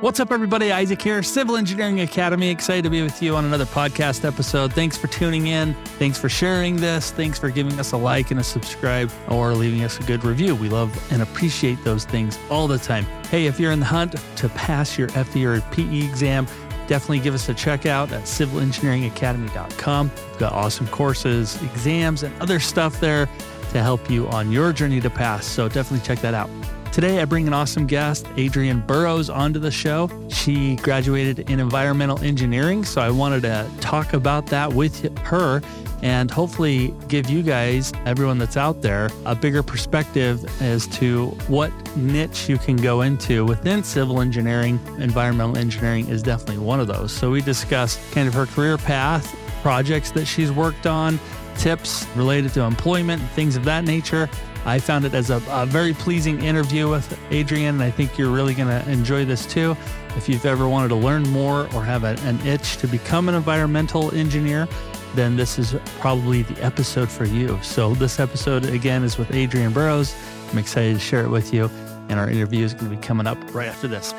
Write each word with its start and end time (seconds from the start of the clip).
What's 0.00 0.18
up, 0.18 0.32
everybody? 0.32 0.72
Isaac 0.72 1.02
here, 1.02 1.22
Civil 1.22 1.58
Engineering 1.58 2.00
Academy. 2.00 2.48
Excited 2.48 2.84
to 2.84 2.90
be 2.90 3.02
with 3.02 3.22
you 3.22 3.36
on 3.36 3.44
another 3.44 3.66
podcast 3.66 4.24
episode. 4.24 4.72
Thanks 4.72 4.96
for 4.96 5.08
tuning 5.08 5.48
in. 5.48 5.74
Thanks 5.98 6.16
for 6.16 6.30
sharing 6.30 6.76
this. 6.76 7.10
Thanks 7.10 7.38
for 7.38 7.50
giving 7.50 7.78
us 7.78 7.92
a 7.92 7.98
like 7.98 8.30
and 8.30 8.40
a 8.40 8.42
subscribe 8.42 9.10
or 9.28 9.52
leaving 9.52 9.84
us 9.84 10.00
a 10.00 10.02
good 10.04 10.24
review. 10.24 10.54
We 10.56 10.70
love 10.70 10.90
and 11.12 11.20
appreciate 11.20 11.84
those 11.84 12.06
things 12.06 12.38
all 12.48 12.66
the 12.66 12.78
time. 12.78 13.04
Hey, 13.28 13.44
if 13.44 13.60
you're 13.60 13.72
in 13.72 13.80
the 13.80 13.84
hunt 13.84 14.14
to 14.36 14.48
pass 14.48 14.96
your 14.96 15.08
FE 15.10 15.44
or 15.44 15.60
PE 15.60 15.98
exam, 15.98 16.46
definitely 16.86 17.20
give 17.20 17.34
us 17.34 17.46
a 17.50 17.54
check 17.54 17.84
out 17.84 18.10
at 18.10 18.22
civilengineeringacademy.com. 18.22 20.10
We've 20.30 20.38
got 20.38 20.54
awesome 20.54 20.88
courses, 20.88 21.62
exams, 21.62 22.22
and 22.22 22.34
other 22.40 22.58
stuff 22.58 23.00
there 23.00 23.26
to 23.72 23.82
help 23.82 24.08
you 24.08 24.28
on 24.28 24.50
your 24.50 24.72
journey 24.72 25.02
to 25.02 25.10
pass. 25.10 25.44
So 25.44 25.68
definitely 25.68 26.06
check 26.06 26.20
that 26.20 26.32
out. 26.32 26.48
Today, 26.92 27.20
I 27.20 27.24
bring 27.24 27.46
an 27.46 27.54
awesome 27.54 27.86
guest, 27.86 28.26
Adrienne 28.36 28.80
Burrows, 28.80 29.30
onto 29.30 29.60
the 29.60 29.70
show. 29.70 30.10
She 30.28 30.74
graduated 30.76 31.48
in 31.48 31.60
environmental 31.60 32.18
engineering, 32.18 32.84
so 32.84 33.00
I 33.00 33.10
wanted 33.10 33.42
to 33.42 33.70
talk 33.80 34.12
about 34.12 34.46
that 34.46 34.72
with 34.72 35.16
her 35.18 35.62
and 36.02 36.30
hopefully 36.32 36.92
give 37.06 37.30
you 37.30 37.42
guys, 37.42 37.92
everyone 38.06 38.38
that's 38.38 38.56
out 38.56 38.82
there, 38.82 39.08
a 39.24 39.36
bigger 39.36 39.62
perspective 39.62 40.44
as 40.60 40.88
to 40.88 41.26
what 41.46 41.70
niche 41.96 42.48
you 42.48 42.58
can 42.58 42.74
go 42.74 43.02
into 43.02 43.44
within 43.44 43.84
civil 43.84 44.20
engineering. 44.20 44.80
Environmental 44.98 45.58
engineering 45.58 46.08
is 46.08 46.24
definitely 46.24 46.58
one 46.58 46.80
of 46.80 46.88
those. 46.88 47.12
So 47.12 47.30
we 47.30 47.40
discussed 47.40 48.00
kind 48.10 48.26
of 48.26 48.34
her 48.34 48.46
career 48.46 48.76
path, 48.76 49.32
projects 49.62 50.10
that 50.12 50.24
she's 50.24 50.50
worked 50.50 50.88
on, 50.88 51.20
tips 51.56 52.04
related 52.16 52.52
to 52.54 52.62
employment, 52.62 53.22
things 53.30 53.54
of 53.54 53.64
that 53.66 53.84
nature. 53.84 54.28
I 54.64 54.78
found 54.78 55.04
it 55.04 55.14
as 55.14 55.30
a, 55.30 55.42
a 55.48 55.66
very 55.66 55.92
pleasing 55.92 56.42
interview 56.42 56.88
with 56.88 57.18
Adrienne, 57.32 57.74
and 57.74 57.82
I 57.82 57.90
think 57.90 58.18
you're 58.18 58.30
really 58.30 58.54
going 58.54 58.68
to 58.68 58.90
enjoy 58.90 59.24
this 59.24 59.46
too. 59.46 59.76
If 60.16 60.28
you've 60.28 60.44
ever 60.44 60.68
wanted 60.68 60.88
to 60.88 60.96
learn 60.96 61.22
more 61.24 61.62
or 61.74 61.84
have 61.84 62.04
a, 62.04 62.16
an 62.22 62.38
itch 62.46 62.76
to 62.78 62.86
become 62.86 63.28
an 63.28 63.34
environmental 63.34 64.14
engineer, 64.14 64.68
then 65.14 65.36
this 65.36 65.58
is 65.58 65.74
probably 65.98 66.42
the 66.42 66.62
episode 66.62 67.08
for 67.08 67.24
you. 67.24 67.58
So, 67.62 67.94
this 67.94 68.20
episode 68.20 68.66
again 68.66 69.02
is 69.02 69.18
with 69.18 69.34
Adrienne 69.34 69.72
Burrows. 69.72 70.14
I'm 70.50 70.58
excited 70.58 70.94
to 70.94 71.00
share 71.00 71.24
it 71.24 71.30
with 71.30 71.52
you, 71.52 71.70
and 72.08 72.18
our 72.18 72.28
interview 72.28 72.64
is 72.64 72.74
going 72.74 72.90
to 72.90 72.96
be 72.96 73.02
coming 73.02 73.26
up 73.26 73.38
right 73.54 73.68
after 73.68 73.88
this. 73.88 74.12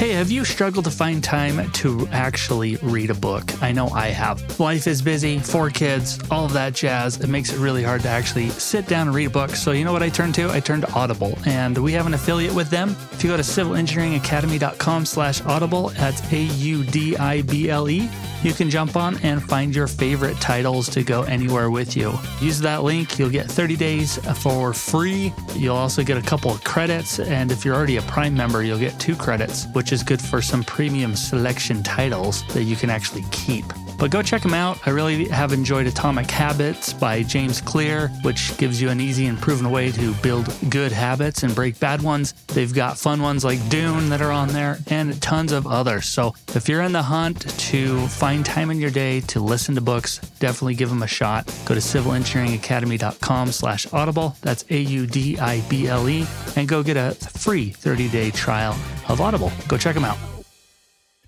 Hey, 0.00 0.12
have 0.12 0.30
you 0.30 0.46
struggled 0.46 0.86
to 0.86 0.90
find 0.90 1.22
time 1.22 1.70
to 1.72 2.08
actually 2.10 2.76
read 2.76 3.10
a 3.10 3.14
book? 3.14 3.62
I 3.62 3.70
know 3.70 3.88
I 3.88 4.06
have. 4.06 4.58
Life 4.58 4.86
is 4.86 5.02
busy, 5.02 5.38
four 5.40 5.68
kids, 5.68 6.18
all 6.30 6.46
of 6.46 6.54
that 6.54 6.72
jazz. 6.72 7.20
It 7.20 7.26
makes 7.26 7.52
it 7.52 7.58
really 7.58 7.82
hard 7.82 8.00
to 8.04 8.08
actually 8.08 8.48
sit 8.48 8.86
down 8.88 9.08
and 9.08 9.14
read 9.14 9.26
a 9.26 9.30
book. 9.30 9.50
So, 9.50 9.72
you 9.72 9.84
know 9.84 9.92
what 9.92 10.02
I 10.02 10.08
turn 10.08 10.32
to? 10.32 10.48
I 10.50 10.58
turn 10.58 10.80
to 10.80 10.90
Audible, 10.94 11.36
and 11.44 11.76
we 11.76 11.92
have 11.92 12.06
an 12.06 12.14
affiliate 12.14 12.54
with 12.54 12.70
them. 12.70 12.96
If 13.12 13.22
you 13.22 13.28
go 13.28 13.36
to 13.36 13.42
civilengineeringacademy.com 13.42 15.04
slash 15.04 15.42
audible, 15.42 15.90
that's 15.90 16.22
A-U-D-I-B-L-E, 16.32 18.08
you 18.42 18.54
can 18.54 18.70
jump 18.70 18.96
on 18.96 19.18
and 19.18 19.42
find 19.42 19.76
your 19.76 19.86
favorite 19.86 20.40
titles 20.40 20.88
to 20.90 21.02
go 21.02 21.24
anywhere 21.24 21.70
with 21.70 21.94
you. 21.94 22.14
Use 22.40 22.58
that 22.60 22.82
link, 22.84 23.18
you'll 23.18 23.28
get 23.28 23.50
30 23.50 23.76
days 23.76 24.16
for 24.38 24.72
free. 24.72 25.30
You'll 25.54 25.76
also 25.76 26.02
get 26.02 26.16
a 26.16 26.22
couple 26.22 26.50
of 26.50 26.64
credits, 26.64 27.20
and 27.20 27.52
if 27.52 27.66
you're 27.66 27.74
already 27.74 27.98
a 27.98 28.02
Prime 28.02 28.34
member, 28.34 28.62
you'll 28.62 28.78
get 28.78 28.98
two 28.98 29.14
credits, 29.14 29.66
which 29.74 29.89
is 29.92 30.02
good 30.02 30.20
for 30.20 30.40
some 30.42 30.62
premium 30.62 31.16
selection 31.16 31.82
titles 31.82 32.44
that 32.48 32.64
you 32.64 32.76
can 32.76 32.90
actually 32.90 33.24
keep. 33.30 33.64
But 34.00 34.10
go 34.10 34.22
check 34.22 34.40
them 34.40 34.54
out. 34.54 34.78
I 34.86 34.90
really 34.90 35.26
have 35.26 35.52
enjoyed 35.52 35.86
Atomic 35.86 36.30
Habits 36.30 36.94
by 36.94 37.22
James 37.22 37.60
Clear, 37.60 38.08
which 38.22 38.56
gives 38.56 38.80
you 38.80 38.88
an 38.88 38.98
easy 38.98 39.26
and 39.26 39.38
proven 39.38 39.70
way 39.70 39.92
to 39.92 40.14
build 40.22 40.50
good 40.70 40.90
habits 40.90 41.42
and 41.42 41.54
break 41.54 41.78
bad 41.78 42.00
ones. 42.00 42.32
They've 42.48 42.72
got 42.72 42.96
fun 42.96 43.20
ones 43.20 43.44
like 43.44 43.68
Dune 43.68 44.08
that 44.08 44.22
are 44.22 44.32
on 44.32 44.48
there 44.48 44.78
and 44.86 45.20
tons 45.20 45.52
of 45.52 45.66
others. 45.66 46.06
So 46.06 46.34
if 46.54 46.66
you're 46.66 46.80
in 46.80 46.92
the 46.92 47.02
hunt 47.02 47.46
to 47.68 48.06
find 48.08 48.42
time 48.42 48.70
in 48.70 48.80
your 48.80 48.90
day 48.90 49.20
to 49.20 49.40
listen 49.40 49.74
to 49.74 49.82
books, 49.82 50.18
definitely 50.38 50.76
give 50.76 50.88
them 50.88 51.02
a 51.02 51.06
shot. 51.06 51.44
Go 51.66 51.74
to 51.74 51.80
civilengineeringacademy.com 51.80 53.52
slash 53.52 53.86
audible. 53.92 54.34
That's 54.40 54.64
A-U-D-I-B-L-E 54.70 56.26
and 56.56 56.66
go 56.66 56.82
get 56.82 56.96
a 56.96 57.14
free 57.36 57.70
30-day 57.70 58.30
trial 58.30 58.78
of 59.10 59.20
Audible. 59.20 59.52
Go 59.68 59.76
check 59.76 59.94
them 59.94 60.06
out. 60.06 60.16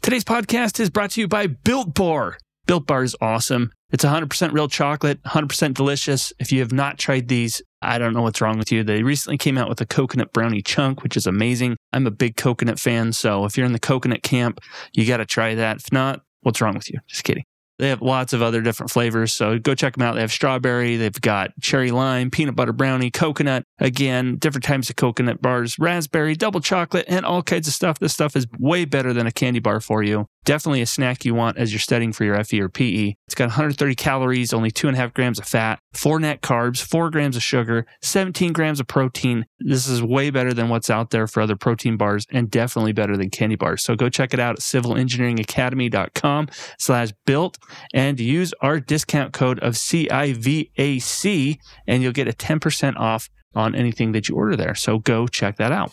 Today's 0.01 0.25
podcast 0.25 0.81
is 0.81 0.89
brought 0.89 1.11
to 1.13 1.21
you 1.21 1.29
by 1.29 1.49
Built 1.49 1.93
Bar. 1.93 2.39
Built 2.67 2.87
Bar 2.87 3.03
is 3.03 3.17
awesome. 3.21 3.73
It's 3.91 4.05
100% 4.05 4.53
real 4.53 4.69
chocolate, 4.69 5.23
100% 5.25 5.75
delicious. 5.75 6.33
If 6.39 6.53
you 6.53 6.61
have 6.61 6.73
not 6.73 6.99
tried 6.99 7.29
these, 7.29 7.61
I 7.83 7.99
don't 7.99 8.15
know 8.15 8.23
what's 8.23 8.41
wrong 8.41 8.57
with 8.57 8.73
you. 8.73 8.85
They 8.85 9.03
recently 9.03 9.37
came 9.37 9.59
out 9.59 9.69
with 9.69 9.81
a 9.81 9.87
coconut 9.87 10.33
brownie 10.33 10.63
chunk, 10.63 11.03
which 11.03 11.17
is 11.17 11.27
amazing. 11.27 11.77
I'm 11.93 12.07
a 12.07 12.11
big 12.11 12.37
coconut 12.37 12.79
fan. 12.79 13.13
So 13.13 13.45
if 13.45 13.57
you're 13.57 13.67
in 13.67 13.73
the 13.73 13.81
coconut 13.81 14.23
camp, 14.23 14.61
you 14.95 15.07
got 15.07 15.19
to 15.19 15.27
try 15.27 15.55
that. 15.57 15.79
If 15.79 15.93
not, 15.93 16.23
what's 16.43 16.61
wrong 16.61 16.75
with 16.75 16.91
you? 16.91 17.01
Just 17.07 17.25
kidding. 17.25 17.45
They 17.79 17.89
have 17.89 18.01
lots 18.01 18.33
of 18.33 18.43
other 18.43 18.61
different 18.61 18.93
flavors. 18.93 19.33
So 19.33 19.59
go 19.59 19.75
check 19.75 19.97
them 19.97 20.07
out. 20.07 20.15
They 20.15 20.21
have 20.21 20.31
strawberry, 20.31 20.97
they've 20.97 21.21
got 21.21 21.51
cherry 21.61 21.91
lime, 21.91 22.31
peanut 22.31 22.55
butter 22.55 22.73
brownie, 22.73 23.11
coconut. 23.11 23.65
Again, 23.81 24.37
different 24.37 24.65
types 24.65 24.89
of 24.89 24.97
coconut 24.97 25.43
bars, 25.43 25.79
raspberry, 25.79 26.37
double 26.37 26.61
chocolate, 26.61 27.07
and 27.09 27.27
all 27.27 27.43
kinds 27.43 27.67
of 27.67 27.75
stuff. 27.75 27.99
This 27.99 28.13
stuff 28.13 28.37
is 28.37 28.47
way 28.59 28.85
better 28.85 29.13
than 29.13 29.27
a 29.27 29.33
candy 29.33 29.59
bar 29.59 29.81
for 29.81 30.03
you. 30.03 30.29
Definitely 30.45 30.83
a 30.83 30.87
snack 30.87 31.25
you 31.25 31.35
want 31.35 31.57
as 31.57 31.73
you're 31.73 31.79
studying 31.79 32.13
for 32.13 32.25
your 32.25 32.43
FE 32.43 32.61
or 32.61 32.69
PE. 32.69 33.15
It's 33.27 33.35
got 33.35 33.45
130 33.45 33.95
calories, 33.95 34.53
only 34.53 34.73
two 34.73 34.89
and 34.89 34.97
a 34.97 35.01
half 35.01 35.15
grams 35.15 35.39
of 35.39 35.47
fat, 35.47 35.79
four 35.93 36.19
net 36.19 36.43
carbs, 36.43 36.83
four 36.83 37.11
grams 37.11 37.37
of 37.37 37.43
sugar, 37.43 37.87
17 38.03 38.53
grams 38.53 38.81
of 38.81 38.89
protein. 38.89 39.47
This 39.61 39.87
is 39.87 40.03
way 40.03 40.31
better 40.31 40.53
than 40.53 40.69
what's 40.69 40.91
out 40.91 41.11
there 41.11 41.29
for 41.29 41.41
other 41.41 41.55
protein 41.55 41.97
bars 41.97 42.27
and 42.31 42.51
definitely 42.51 42.93
better 42.93 43.17
than 43.17 43.31
candy 43.31 43.55
bars. 43.55 43.85
So 43.85 43.95
go 43.95 44.09
check 44.09 44.35
it 44.35 44.41
out 44.41 44.57
at 44.57 44.61
civilengineeringacademy.com 44.61 46.49
slash 46.79 47.13
built 47.25 47.59
and 47.95 48.19
use 48.19 48.53
our 48.61 48.81
discount 48.81 49.33
code 49.33 49.61
of 49.61 49.75
CIVAC 49.75 51.59
and 51.87 52.03
you'll 52.03 52.13
get 52.13 52.27
a 52.29 52.33
10% 52.33 52.97
off 52.97 53.31
on 53.55 53.75
anything 53.75 54.13
that 54.13 54.29
you 54.29 54.37
order 54.37 54.57
there. 54.57 54.75
So 54.75 54.99
go 54.99 55.27
check 55.27 55.57
that 55.57 55.73
out. 55.73 55.93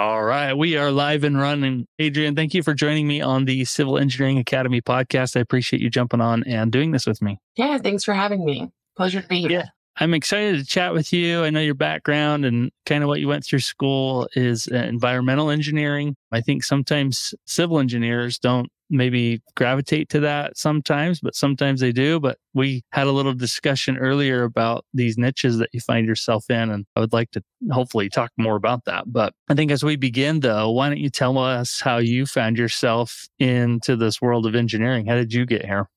All 0.00 0.22
right, 0.22 0.54
we 0.54 0.78
are 0.78 0.90
live 0.90 1.24
and 1.24 1.38
running. 1.38 1.86
Adrienne, 2.00 2.34
thank 2.34 2.54
you 2.54 2.62
for 2.62 2.72
joining 2.72 3.06
me 3.06 3.20
on 3.20 3.44
the 3.44 3.66
Civil 3.66 3.98
Engineering 3.98 4.38
Academy 4.38 4.80
podcast. 4.80 5.36
I 5.36 5.40
appreciate 5.40 5.82
you 5.82 5.90
jumping 5.90 6.22
on 6.22 6.42
and 6.44 6.72
doing 6.72 6.92
this 6.92 7.06
with 7.06 7.20
me. 7.20 7.38
Yeah, 7.54 7.76
thanks 7.76 8.02
for 8.02 8.14
having 8.14 8.42
me. 8.42 8.70
Pleasure 8.96 9.20
to 9.20 9.28
be 9.28 9.40
here. 9.40 9.50
Yeah. 9.50 9.66
I'm 9.96 10.14
excited 10.14 10.58
to 10.58 10.64
chat 10.64 10.94
with 10.94 11.12
you. 11.12 11.44
I 11.44 11.50
know 11.50 11.60
your 11.60 11.74
background 11.74 12.44
and 12.44 12.70
kind 12.86 13.02
of 13.02 13.08
what 13.08 13.20
you 13.20 13.28
went 13.28 13.44
through 13.44 13.60
school 13.60 14.28
is 14.34 14.68
uh, 14.72 14.76
environmental 14.76 15.50
engineering. 15.50 16.16
I 16.32 16.40
think 16.40 16.64
sometimes 16.64 17.34
civil 17.46 17.78
engineers 17.78 18.38
don't 18.38 18.70
maybe 18.90 19.40
gravitate 19.56 20.08
to 20.10 20.20
that 20.20 20.56
sometimes, 20.56 21.20
but 21.20 21.34
sometimes 21.34 21.80
they 21.80 21.92
do. 21.92 22.18
But 22.18 22.38
we 22.54 22.82
had 22.92 23.06
a 23.06 23.12
little 23.12 23.34
discussion 23.34 23.96
earlier 23.96 24.44
about 24.44 24.84
these 24.92 25.16
niches 25.16 25.58
that 25.58 25.70
you 25.72 25.80
find 25.80 26.06
yourself 26.06 26.50
in, 26.50 26.70
and 26.70 26.86
I 26.96 27.00
would 27.00 27.12
like 27.12 27.30
to 27.32 27.42
hopefully 27.70 28.08
talk 28.08 28.30
more 28.36 28.56
about 28.56 28.84
that. 28.86 29.04
But 29.06 29.32
I 29.48 29.54
think 29.54 29.70
as 29.70 29.84
we 29.84 29.96
begin, 29.96 30.40
though, 30.40 30.70
why 30.70 30.88
don't 30.88 30.98
you 30.98 31.10
tell 31.10 31.38
us 31.38 31.80
how 31.80 31.98
you 31.98 32.26
found 32.26 32.58
yourself 32.58 33.28
into 33.38 33.96
this 33.96 34.20
world 34.20 34.46
of 34.46 34.54
engineering? 34.54 35.06
How 35.06 35.14
did 35.14 35.32
you 35.32 35.46
get 35.46 35.64
here? 35.64 35.88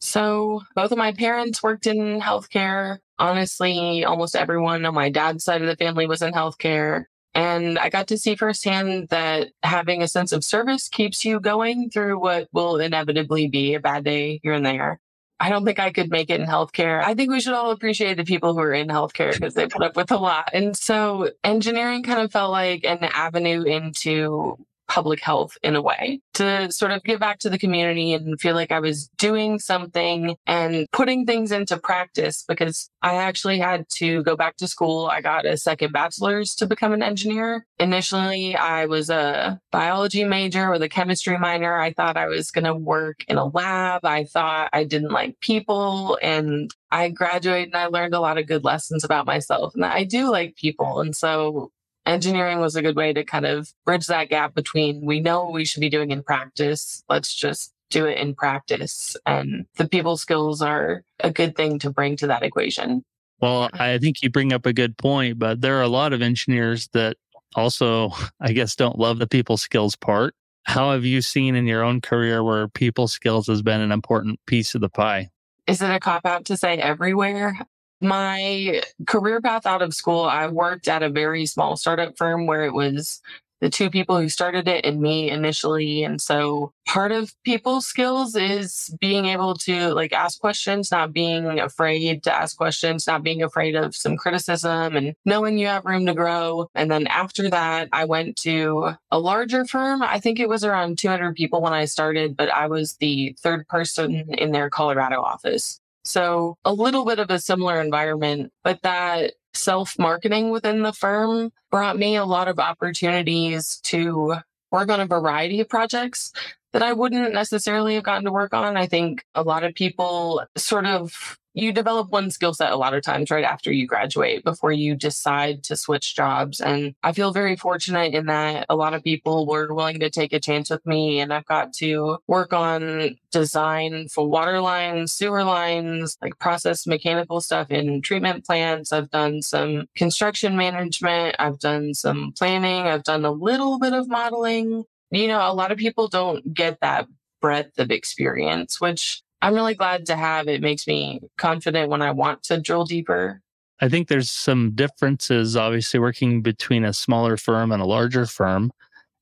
So, 0.00 0.62
both 0.74 0.92
of 0.92 0.98
my 0.98 1.12
parents 1.12 1.62
worked 1.62 1.86
in 1.86 2.20
healthcare. 2.20 2.98
Honestly, 3.18 4.04
almost 4.04 4.36
everyone 4.36 4.84
on 4.84 4.94
my 4.94 5.08
dad's 5.10 5.44
side 5.44 5.62
of 5.62 5.68
the 5.68 5.76
family 5.76 6.06
was 6.06 6.22
in 6.22 6.32
healthcare. 6.32 7.04
And 7.34 7.78
I 7.78 7.90
got 7.90 8.06
to 8.08 8.18
see 8.18 8.34
firsthand 8.34 9.08
that 9.08 9.48
having 9.62 10.02
a 10.02 10.08
sense 10.08 10.32
of 10.32 10.42
service 10.42 10.88
keeps 10.88 11.24
you 11.24 11.38
going 11.38 11.90
through 11.90 12.18
what 12.18 12.48
will 12.52 12.78
inevitably 12.78 13.48
be 13.48 13.74
a 13.74 13.80
bad 13.80 14.04
day 14.04 14.40
here 14.42 14.54
and 14.54 14.64
there. 14.64 15.00
I 15.38 15.50
don't 15.50 15.66
think 15.66 15.78
I 15.78 15.92
could 15.92 16.10
make 16.10 16.30
it 16.30 16.40
in 16.40 16.46
healthcare. 16.46 17.02
I 17.04 17.14
think 17.14 17.30
we 17.30 17.40
should 17.40 17.52
all 17.52 17.70
appreciate 17.70 18.16
the 18.16 18.24
people 18.24 18.54
who 18.54 18.60
are 18.60 18.72
in 18.72 18.88
healthcare 18.88 19.34
because 19.34 19.52
they 19.52 19.66
put 19.66 19.82
up 19.82 19.96
with 19.96 20.10
a 20.10 20.16
lot. 20.16 20.48
And 20.54 20.74
so 20.74 21.30
engineering 21.44 22.02
kind 22.02 22.20
of 22.20 22.32
felt 22.32 22.52
like 22.52 22.84
an 22.84 23.00
avenue 23.02 23.62
into 23.64 24.56
public 24.88 25.20
health 25.20 25.56
in 25.62 25.76
a 25.76 25.82
way 25.82 26.20
to 26.34 26.70
sort 26.70 26.92
of 26.92 27.02
give 27.02 27.20
back 27.20 27.38
to 27.40 27.50
the 27.50 27.58
community 27.58 28.12
and 28.12 28.40
feel 28.40 28.54
like 28.54 28.72
I 28.72 28.80
was 28.80 29.08
doing 29.16 29.58
something 29.58 30.36
and 30.46 30.86
putting 30.92 31.24
things 31.24 31.52
into 31.52 31.78
practice 31.78 32.44
because 32.46 32.90
I 33.02 33.14
actually 33.14 33.58
had 33.58 33.88
to 33.90 34.22
go 34.22 34.36
back 34.36 34.56
to 34.58 34.68
school. 34.68 35.06
I 35.06 35.20
got 35.20 35.46
a 35.46 35.56
second 35.56 35.92
bachelor's 35.92 36.54
to 36.56 36.66
become 36.66 36.92
an 36.92 37.02
engineer. 37.02 37.66
Initially, 37.78 38.56
I 38.56 38.86
was 38.86 39.10
a 39.10 39.60
biology 39.70 40.24
major 40.24 40.70
with 40.70 40.82
a 40.82 40.88
chemistry 40.88 41.38
minor. 41.38 41.78
I 41.78 41.92
thought 41.92 42.16
I 42.16 42.26
was 42.26 42.50
going 42.50 42.64
to 42.64 42.74
work 42.74 43.24
in 43.28 43.38
a 43.38 43.46
lab. 43.46 44.04
I 44.04 44.24
thought 44.24 44.70
I 44.72 44.84
didn't 44.84 45.10
like 45.10 45.40
people 45.40 46.18
and 46.22 46.70
I 46.90 47.10
graduated 47.10 47.74
and 47.74 47.76
I 47.76 47.86
learned 47.86 48.14
a 48.14 48.20
lot 48.20 48.38
of 48.38 48.46
good 48.46 48.64
lessons 48.64 49.04
about 49.04 49.26
myself 49.26 49.74
and 49.74 49.84
I 49.84 50.04
do 50.04 50.30
like 50.30 50.56
people. 50.56 51.00
And 51.00 51.14
so 51.14 51.72
engineering 52.06 52.60
was 52.60 52.76
a 52.76 52.82
good 52.82 52.96
way 52.96 53.12
to 53.12 53.24
kind 53.24 53.44
of 53.46 53.72
bridge 53.84 54.06
that 54.06 54.28
gap 54.28 54.54
between 54.54 55.04
we 55.04 55.20
know 55.20 55.44
what 55.44 55.52
we 55.52 55.64
should 55.64 55.80
be 55.80 55.90
doing 55.90 56.10
in 56.10 56.22
practice. 56.22 57.02
Let's 57.08 57.34
just 57.34 57.72
do 57.90 58.06
it 58.06 58.18
in 58.18 58.34
practice. 58.34 59.16
And 59.26 59.66
the 59.76 59.88
people 59.88 60.16
skills 60.16 60.62
are 60.62 61.02
a 61.20 61.30
good 61.30 61.56
thing 61.56 61.78
to 61.80 61.90
bring 61.90 62.16
to 62.16 62.26
that 62.28 62.42
equation. 62.42 63.04
Well, 63.40 63.68
I 63.74 63.98
think 63.98 64.22
you 64.22 64.30
bring 64.30 64.52
up 64.52 64.66
a 64.66 64.72
good 64.72 64.96
point, 64.96 65.38
but 65.38 65.60
there 65.60 65.76
are 65.78 65.82
a 65.82 65.88
lot 65.88 66.12
of 66.12 66.22
engineers 66.22 66.88
that 66.92 67.16
also, 67.54 68.10
I 68.40 68.52
guess, 68.52 68.74
don't 68.74 68.98
love 68.98 69.18
the 69.18 69.26
people 69.26 69.56
skills 69.56 69.96
part. 69.96 70.34
How 70.64 70.92
have 70.92 71.04
you 71.04 71.22
seen 71.22 71.54
in 71.54 71.66
your 71.66 71.84
own 71.84 72.00
career 72.00 72.42
where 72.42 72.66
people 72.66 73.06
skills 73.06 73.46
has 73.46 73.62
been 73.62 73.80
an 73.80 73.92
important 73.92 74.40
piece 74.46 74.74
of 74.74 74.80
the 74.80 74.88
pie? 74.88 75.28
Is 75.66 75.80
it 75.80 75.90
a 75.90 76.00
cop 76.00 76.26
out 76.26 76.44
to 76.46 76.56
say 76.56 76.78
everywhere? 76.78 77.58
My 78.00 78.82
career 79.06 79.40
path 79.40 79.66
out 79.66 79.82
of 79.82 79.94
school, 79.94 80.24
I 80.24 80.48
worked 80.48 80.88
at 80.88 81.02
a 81.02 81.08
very 81.08 81.46
small 81.46 81.76
startup 81.76 82.16
firm 82.18 82.46
where 82.46 82.64
it 82.64 82.74
was 82.74 83.20
the 83.60 83.70
two 83.70 83.88
people 83.88 84.20
who 84.20 84.28
started 84.28 84.68
it 84.68 84.84
and 84.84 85.00
me 85.00 85.30
initially. 85.30 86.04
And 86.04 86.20
so 86.20 86.72
part 86.86 87.10
of 87.10 87.32
people 87.44 87.80
skills 87.80 88.36
is 88.36 88.94
being 89.00 89.26
able 89.26 89.54
to 89.54 89.94
like 89.94 90.12
ask 90.12 90.38
questions, 90.38 90.90
not 90.90 91.12
being 91.12 91.58
afraid 91.58 92.22
to 92.24 92.34
ask 92.34 92.56
questions, 92.56 93.06
not 93.06 93.22
being 93.22 93.42
afraid 93.42 93.74
of 93.74 93.96
some 93.96 94.16
criticism 94.16 94.94
and 94.96 95.14
knowing 95.24 95.58
you 95.58 95.68
have 95.68 95.86
room 95.86 96.04
to 96.06 96.14
grow. 96.14 96.68
And 96.74 96.90
then 96.90 97.06
after 97.06 97.48
that, 97.50 97.88
I 97.92 98.04
went 98.04 98.36
to 98.38 98.92
a 99.10 99.18
larger 99.18 99.64
firm. 99.64 100.02
I 100.02 100.20
think 100.20 100.38
it 100.38 100.48
was 100.48 100.64
around 100.64 100.98
200 100.98 101.34
people 101.34 101.62
when 101.62 101.72
I 101.72 101.86
started, 101.86 102.36
but 102.36 102.50
I 102.50 102.66
was 102.66 102.96
the 103.00 103.34
third 103.40 103.66
person 103.68 104.34
in 104.36 104.52
their 104.52 104.68
Colorado 104.68 105.22
office. 105.22 105.80
So 106.06 106.56
a 106.64 106.72
little 106.72 107.04
bit 107.04 107.18
of 107.18 107.30
a 107.30 107.40
similar 107.40 107.80
environment, 107.80 108.52
but 108.62 108.80
that 108.82 109.34
self 109.54 109.98
marketing 109.98 110.50
within 110.50 110.82
the 110.82 110.92
firm 110.92 111.50
brought 111.70 111.98
me 111.98 112.14
a 112.14 112.24
lot 112.24 112.46
of 112.46 112.60
opportunities 112.60 113.80
to 113.84 114.36
work 114.70 114.90
on 114.90 115.00
a 115.00 115.06
variety 115.06 115.60
of 115.60 115.68
projects 115.68 116.32
that 116.72 116.82
I 116.82 116.92
wouldn't 116.92 117.34
necessarily 117.34 117.94
have 117.94 118.04
gotten 118.04 118.24
to 118.24 118.32
work 118.32 118.54
on. 118.54 118.76
I 118.76 118.86
think 118.86 119.24
a 119.34 119.42
lot 119.42 119.64
of 119.64 119.74
people 119.74 120.44
sort 120.56 120.86
of 120.86 121.38
you 121.56 121.72
develop 121.72 122.10
one 122.10 122.30
skill 122.30 122.52
set 122.52 122.70
a 122.70 122.76
lot 122.76 122.92
of 122.92 123.02
times 123.02 123.30
right 123.30 123.42
after 123.42 123.72
you 123.72 123.86
graduate 123.86 124.44
before 124.44 124.72
you 124.72 124.94
decide 124.94 125.64
to 125.64 125.74
switch 125.74 126.14
jobs. 126.14 126.60
And 126.60 126.94
I 127.02 127.12
feel 127.12 127.32
very 127.32 127.56
fortunate 127.56 128.12
in 128.12 128.26
that 128.26 128.66
a 128.68 128.76
lot 128.76 128.92
of 128.92 129.02
people 129.02 129.46
were 129.46 129.72
willing 129.72 129.98
to 130.00 130.10
take 130.10 130.34
a 130.34 130.38
chance 130.38 130.68
with 130.68 130.84
me. 130.84 131.18
And 131.18 131.32
I've 131.32 131.46
got 131.46 131.72
to 131.74 132.18
work 132.26 132.52
on 132.52 133.16
design 133.32 134.08
for 134.08 134.28
water 134.28 134.60
lines, 134.60 135.12
sewer 135.12 135.44
lines, 135.44 136.18
like 136.20 136.38
process 136.38 136.86
mechanical 136.86 137.40
stuff 137.40 137.70
in 137.70 138.02
treatment 138.02 138.44
plants. 138.44 138.92
I've 138.92 139.10
done 139.10 139.40
some 139.40 139.86
construction 139.96 140.58
management. 140.58 141.36
I've 141.38 141.58
done 141.58 141.94
some 141.94 142.34
planning. 142.36 142.82
I've 142.82 143.04
done 143.04 143.24
a 143.24 143.30
little 143.30 143.78
bit 143.78 143.94
of 143.94 144.08
modeling. 144.08 144.84
You 145.10 145.28
know, 145.28 145.40
a 145.40 145.54
lot 145.54 145.72
of 145.72 145.78
people 145.78 146.08
don't 146.08 146.52
get 146.52 146.80
that 146.80 147.06
breadth 147.40 147.78
of 147.78 147.90
experience, 147.90 148.78
which 148.80 149.22
I'm 149.42 149.54
really 149.54 149.74
glad 149.74 150.06
to 150.06 150.16
have. 150.16 150.48
It 150.48 150.60
makes 150.60 150.86
me 150.86 151.20
confident 151.36 151.90
when 151.90 152.02
I 152.02 152.10
want 152.10 152.42
to 152.44 152.60
drill 152.60 152.84
deeper. 152.84 153.42
I 153.80 153.88
think 153.88 154.08
there's 154.08 154.30
some 154.30 154.72
differences, 154.74 155.56
obviously, 155.56 156.00
working 156.00 156.42
between 156.42 156.84
a 156.84 156.92
smaller 156.92 157.36
firm 157.36 157.72
and 157.72 157.82
a 157.82 157.86
larger 157.86 158.26
firm. 158.26 158.72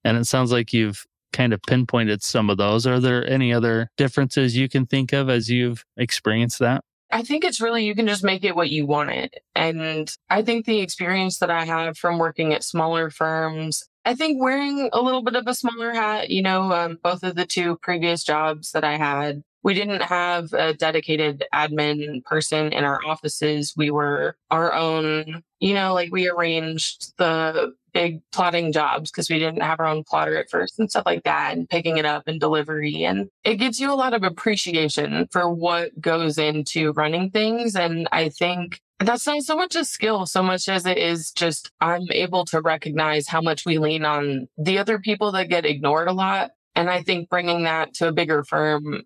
And 0.04 0.16
it 0.16 0.26
sounds 0.26 0.52
like 0.52 0.72
you've 0.72 1.04
kind 1.32 1.52
of 1.52 1.60
pinpointed 1.62 2.22
some 2.22 2.48
of 2.48 2.56
those. 2.56 2.86
Are 2.86 3.00
there 3.00 3.28
any 3.28 3.52
other 3.52 3.90
differences 3.96 4.56
you 4.56 4.68
can 4.68 4.86
think 4.86 5.12
of 5.12 5.28
as 5.28 5.50
you've 5.50 5.84
experienced 5.96 6.60
that? 6.60 6.82
I 7.10 7.22
think 7.22 7.44
it's 7.44 7.60
really 7.60 7.84
you 7.84 7.94
can 7.94 8.06
just 8.06 8.24
make 8.24 8.44
it 8.44 8.56
what 8.56 8.70
you 8.70 8.86
want 8.86 9.10
it. 9.10 9.42
And 9.54 10.10
I 10.30 10.42
think 10.42 10.64
the 10.64 10.80
experience 10.80 11.38
that 11.38 11.50
I 11.50 11.64
have 11.64 11.96
from 11.98 12.18
working 12.18 12.52
at 12.52 12.64
smaller 12.64 13.10
firms, 13.10 13.84
I 14.04 14.14
think 14.14 14.42
wearing 14.42 14.88
a 14.92 15.00
little 15.00 15.22
bit 15.22 15.36
of 15.36 15.46
a 15.46 15.54
smaller 15.54 15.92
hat, 15.92 16.30
you 16.30 16.42
know, 16.42 16.72
um, 16.72 16.98
both 17.02 17.22
of 17.22 17.36
the 17.36 17.46
two 17.46 17.76
previous 17.82 18.24
jobs 18.24 18.72
that 18.72 18.84
I 18.84 18.96
had, 18.96 19.42
we 19.64 19.74
didn't 19.74 20.02
have 20.02 20.52
a 20.52 20.74
dedicated 20.74 21.42
admin 21.52 22.22
person 22.24 22.72
in 22.72 22.84
our 22.84 23.00
offices. 23.04 23.72
We 23.76 23.90
were 23.90 24.36
our 24.50 24.72
own, 24.74 25.42
you 25.58 25.74
know, 25.74 25.94
like 25.94 26.12
we 26.12 26.28
arranged 26.28 27.14
the 27.16 27.74
big 27.94 28.20
plotting 28.30 28.72
jobs 28.72 29.10
because 29.10 29.30
we 29.30 29.38
didn't 29.38 29.62
have 29.62 29.80
our 29.80 29.86
own 29.86 30.04
plotter 30.04 30.36
at 30.36 30.50
first 30.50 30.78
and 30.78 30.90
stuff 30.90 31.06
like 31.06 31.24
that 31.24 31.56
and 31.56 31.68
picking 31.68 31.96
it 31.96 32.04
up 32.04 32.24
and 32.26 32.38
delivery. 32.38 33.04
And 33.04 33.30
it 33.42 33.56
gives 33.56 33.80
you 33.80 33.90
a 33.90 33.94
lot 33.94 34.12
of 34.12 34.22
appreciation 34.22 35.28
for 35.32 35.48
what 35.48 35.98
goes 35.98 36.36
into 36.36 36.92
running 36.92 37.30
things. 37.30 37.74
And 37.74 38.06
I 38.12 38.28
think 38.28 38.82
that's 39.00 39.26
not 39.26 39.42
so 39.42 39.56
much 39.56 39.76
a 39.76 39.84
skill 39.84 40.26
so 40.26 40.42
much 40.42 40.68
as 40.68 40.86
it 40.86 40.98
is 40.98 41.30
just 41.32 41.70
I'm 41.80 42.06
able 42.10 42.44
to 42.46 42.60
recognize 42.60 43.26
how 43.26 43.40
much 43.40 43.64
we 43.64 43.78
lean 43.78 44.04
on 44.04 44.48
the 44.58 44.78
other 44.78 44.98
people 44.98 45.32
that 45.32 45.48
get 45.48 45.64
ignored 45.64 46.08
a 46.08 46.12
lot. 46.12 46.50
And 46.76 46.90
I 46.90 47.02
think 47.02 47.30
bringing 47.30 47.64
that 47.64 47.94
to 47.94 48.08
a 48.08 48.12
bigger 48.12 48.44
firm 48.44 49.04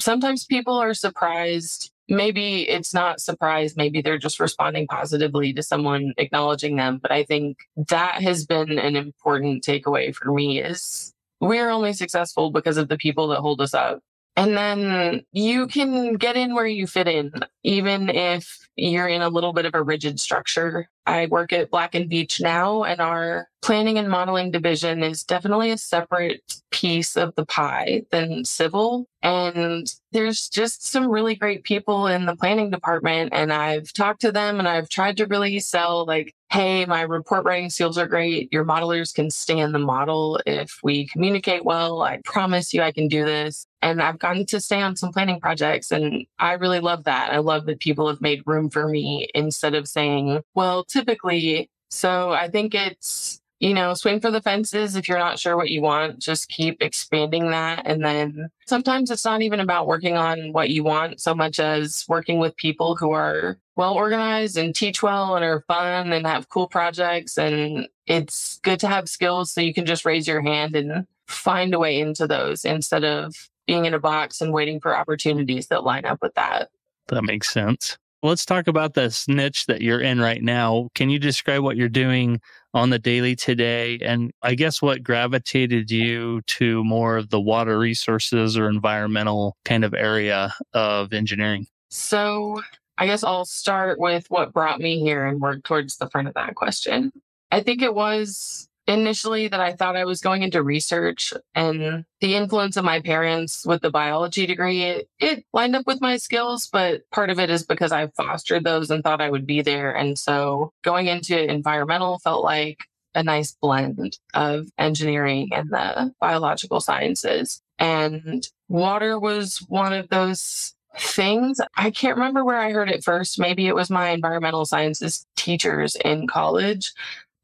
sometimes 0.00 0.44
people 0.44 0.74
are 0.74 0.94
surprised. 0.94 1.92
Maybe 2.08 2.68
it's 2.68 2.92
not 2.92 3.20
surprise. 3.20 3.76
Maybe 3.76 4.02
they're 4.02 4.18
just 4.18 4.40
responding 4.40 4.86
positively 4.86 5.52
to 5.52 5.62
someone 5.62 6.12
acknowledging 6.18 6.76
them. 6.76 6.98
But 6.98 7.12
I 7.12 7.24
think 7.24 7.58
that 7.88 8.20
has 8.22 8.44
been 8.44 8.78
an 8.78 8.96
important 8.96 9.64
takeaway 9.64 10.14
for 10.14 10.32
me 10.32 10.60
is 10.60 11.14
we're 11.40 11.70
only 11.70 11.92
successful 11.92 12.50
because 12.50 12.76
of 12.76 12.88
the 12.88 12.98
people 12.98 13.28
that 13.28 13.40
hold 13.40 13.60
us 13.60 13.74
up. 13.74 14.00
And 14.36 14.56
then 14.56 15.22
you 15.32 15.66
can 15.66 16.14
get 16.14 16.36
in 16.36 16.54
where 16.54 16.66
you 16.66 16.86
fit 16.86 17.08
in, 17.08 17.32
even 17.62 18.08
if 18.08 18.58
you're 18.76 19.08
in 19.08 19.22
a 19.22 19.28
little 19.28 19.52
bit 19.52 19.66
of 19.66 19.74
a 19.74 19.82
rigid 19.82 20.20
structure. 20.20 20.88
I 21.06 21.26
work 21.26 21.52
at 21.52 21.70
Black 21.70 21.94
and 21.94 22.08
Veatch 22.08 22.40
now, 22.40 22.84
and 22.84 23.00
our 23.00 23.48
planning 23.62 23.98
and 23.98 24.08
modeling 24.08 24.50
division 24.50 25.02
is 25.02 25.24
definitely 25.24 25.70
a 25.72 25.76
separate 25.76 26.40
piece 26.70 27.16
of 27.16 27.34
the 27.34 27.44
pie 27.44 28.02
than 28.12 28.44
civil. 28.44 29.06
And 29.22 29.92
there's 30.12 30.48
just 30.48 30.86
some 30.86 31.10
really 31.10 31.34
great 31.34 31.64
people 31.64 32.06
in 32.06 32.26
the 32.26 32.36
planning 32.36 32.70
department. 32.70 33.30
And 33.32 33.52
I've 33.52 33.92
talked 33.92 34.20
to 34.22 34.32
them 34.32 34.58
and 34.58 34.68
I've 34.68 34.88
tried 34.88 35.16
to 35.18 35.26
really 35.26 35.58
sell, 35.58 36.06
like, 36.06 36.34
hey, 36.50 36.86
my 36.86 37.02
report 37.02 37.44
writing 37.44 37.70
skills 37.70 37.98
are 37.98 38.06
great. 38.06 38.52
Your 38.52 38.64
modelers 38.64 39.12
can 39.12 39.30
stay 39.30 39.58
in 39.58 39.72
the 39.72 39.78
model 39.78 40.40
if 40.46 40.78
we 40.82 41.06
communicate 41.08 41.64
well. 41.64 42.02
I 42.02 42.20
promise 42.24 42.72
you 42.72 42.82
I 42.82 42.92
can 42.92 43.08
do 43.08 43.24
this. 43.24 43.66
And 43.82 44.02
I've 44.02 44.18
gotten 44.18 44.46
to 44.46 44.60
stay 44.60 44.82
on 44.82 44.96
some 44.96 45.12
planning 45.12 45.40
projects. 45.40 45.90
And 45.90 46.26
I 46.38 46.52
really 46.52 46.80
love 46.80 47.04
that. 47.04 47.32
I 47.32 47.38
love 47.38 47.66
that 47.66 47.80
people 47.80 48.08
have 48.08 48.20
made 48.20 48.42
room 48.46 48.70
for 48.70 48.88
me 48.88 49.28
instead 49.34 49.74
of 49.74 49.88
saying, 49.88 50.42
well, 50.54 50.84
typically. 50.84 51.70
So 51.88 52.32
I 52.32 52.48
think 52.48 52.74
it's, 52.74 53.40
you 53.58 53.74
know, 53.74 53.94
swing 53.94 54.20
for 54.20 54.30
the 54.30 54.40
fences. 54.40 54.96
If 54.96 55.08
you're 55.08 55.18
not 55.18 55.38
sure 55.38 55.56
what 55.56 55.70
you 55.70 55.82
want, 55.82 56.18
just 56.18 56.48
keep 56.48 56.82
expanding 56.82 57.50
that. 57.50 57.82
And 57.84 58.04
then 58.04 58.48
sometimes 58.66 59.10
it's 59.10 59.24
not 59.24 59.42
even 59.42 59.60
about 59.60 59.86
working 59.86 60.16
on 60.16 60.52
what 60.52 60.70
you 60.70 60.84
want 60.84 61.20
so 61.20 61.34
much 61.34 61.58
as 61.58 62.04
working 62.08 62.38
with 62.38 62.56
people 62.56 62.96
who 62.96 63.12
are 63.12 63.58
well 63.76 63.94
organized 63.94 64.56
and 64.56 64.74
teach 64.74 65.02
well 65.02 65.36
and 65.36 65.44
are 65.44 65.64
fun 65.66 66.12
and 66.12 66.26
have 66.26 66.48
cool 66.48 66.68
projects. 66.68 67.38
And 67.38 67.88
it's 68.06 68.58
good 68.62 68.80
to 68.80 68.88
have 68.88 69.08
skills 69.08 69.52
so 69.52 69.60
you 69.60 69.74
can 69.74 69.86
just 69.86 70.04
raise 70.04 70.26
your 70.26 70.42
hand 70.42 70.76
and 70.76 71.06
find 71.26 71.72
a 71.74 71.78
way 71.78 72.00
into 72.00 72.26
those 72.26 72.64
instead 72.64 73.04
of 73.04 73.34
being 73.70 73.84
in 73.84 73.94
a 73.94 74.00
box 74.00 74.40
and 74.40 74.52
waiting 74.52 74.80
for 74.80 74.96
opportunities 74.96 75.68
that 75.68 75.84
line 75.84 76.04
up 76.04 76.18
with 76.20 76.34
that. 76.34 76.70
That 77.06 77.22
makes 77.22 77.48
sense. 77.48 77.96
Let's 78.20 78.44
talk 78.44 78.66
about 78.66 78.94
this 78.94 79.28
niche 79.28 79.66
that 79.66 79.80
you're 79.80 80.00
in 80.00 80.20
right 80.20 80.42
now. 80.42 80.88
Can 80.96 81.08
you 81.08 81.20
describe 81.20 81.62
what 81.62 81.76
you're 81.76 81.88
doing 81.88 82.40
on 82.74 82.90
the 82.90 82.98
daily 82.98 83.36
today? 83.36 84.00
And 84.02 84.32
I 84.42 84.56
guess 84.56 84.82
what 84.82 85.04
gravitated 85.04 85.88
you 85.88 86.42
to 86.48 86.82
more 86.82 87.16
of 87.16 87.30
the 87.30 87.40
water 87.40 87.78
resources 87.78 88.58
or 88.58 88.68
environmental 88.68 89.56
kind 89.64 89.84
of 89.84 89.94
area 89.94 90.52
of 90.74 91.12
engineering? 91.12 91.68
So, 91.90 92.60
I 92.98 93.06
guess 93.06 93.22
I'll 93.22 93.44
start 93.44 94.00
with 94.00 94.28
what 94.30 94.52
brought 94.52 94.80
me 94.80 94.98
here 94.98 95.26
and 95.26 95.40
work 95.40 95.62
towards 95.62 95.96
the 95.96 96.10
front 96.10 96.26
of 96.26 96.34
that 96.34 96.56
question. 96.56 97.12
I 97.52 97.60
think 97.60 97.82
it 97.82 97.94
was 97.94 98.68
initially 98.86 99.48
that 99.48 99.60
I 99.60 99.72
thought 99.72 99.96
I 99.96 100.04
was 100.04 100.20
going 100.20 100.42
into 100.42 100.62
research 100.62 101.32
and 101.54 102.04
the 102.20 102.34
influence 102.34 102.76
of 102.76 102.84
my 102.84 103.00
parents 103.00 103.64
with 103.64 103.82
the 103.82 103.90
biology 103.90 104.46
degree, 104.46 104.82
it, 104.82 105.08
it, 105.18 105.44
lined 105.52 105.76
up 105.76 105.86
with 105.86 106.00
my 106.00 106.16
skills, 106.16 106.68
but 106.72 107.02
part 107.10 107.30
of 107.30 107.38
it 107.38 107.50
is 107.50 107.64
because 107.64 107.92
I 107.92 108.08
fostered 108.08 108.64
those 108.64 108.90
and 108.90 109.02
thought 109.02 109.20
I 109.20 109.30
would 109.30 109.46
be 109.46 109.62
there. 109.62 109.94
And 109.94 110.18
so 110.18 110.72
going 110.82 111.06
into 111.06 111.42
environmental 111.42 112.18
felt 112.18 112.44
like 112.44 112.78
a 113.14 113.22
nice 113.22 113.56
blend 113.60 114.18
of 114.34 114.66
engineering 114.78 115.50
and 115.52 115.70
the 115.70 116.12
biological 116.20 116.80
sciences. 116.80 117.62
And 117.78 118.46
water 118.68 119.18
was 119.18 119.58
one 119.68 119.92
of 119.92 120.08
those 120.08 120.74
things. 120.98 121.60
I 121.76 121.90
can't 121.90 122.16
remember 122.16 122.44
where 122.44 122.58
I 122.58 122.72
heard 122.72 122.90
it 122.90 123.04
first. 123.04 123.38
Maybe 123.38 123.66
it 123.66 123.74
was 123.74 123.90
my 123.90 124.10
environmental 124.10 124.64
sciences 124.64 125.26
teachers 125.36 125.96
in 125.96 126.26
college 126.26 126.92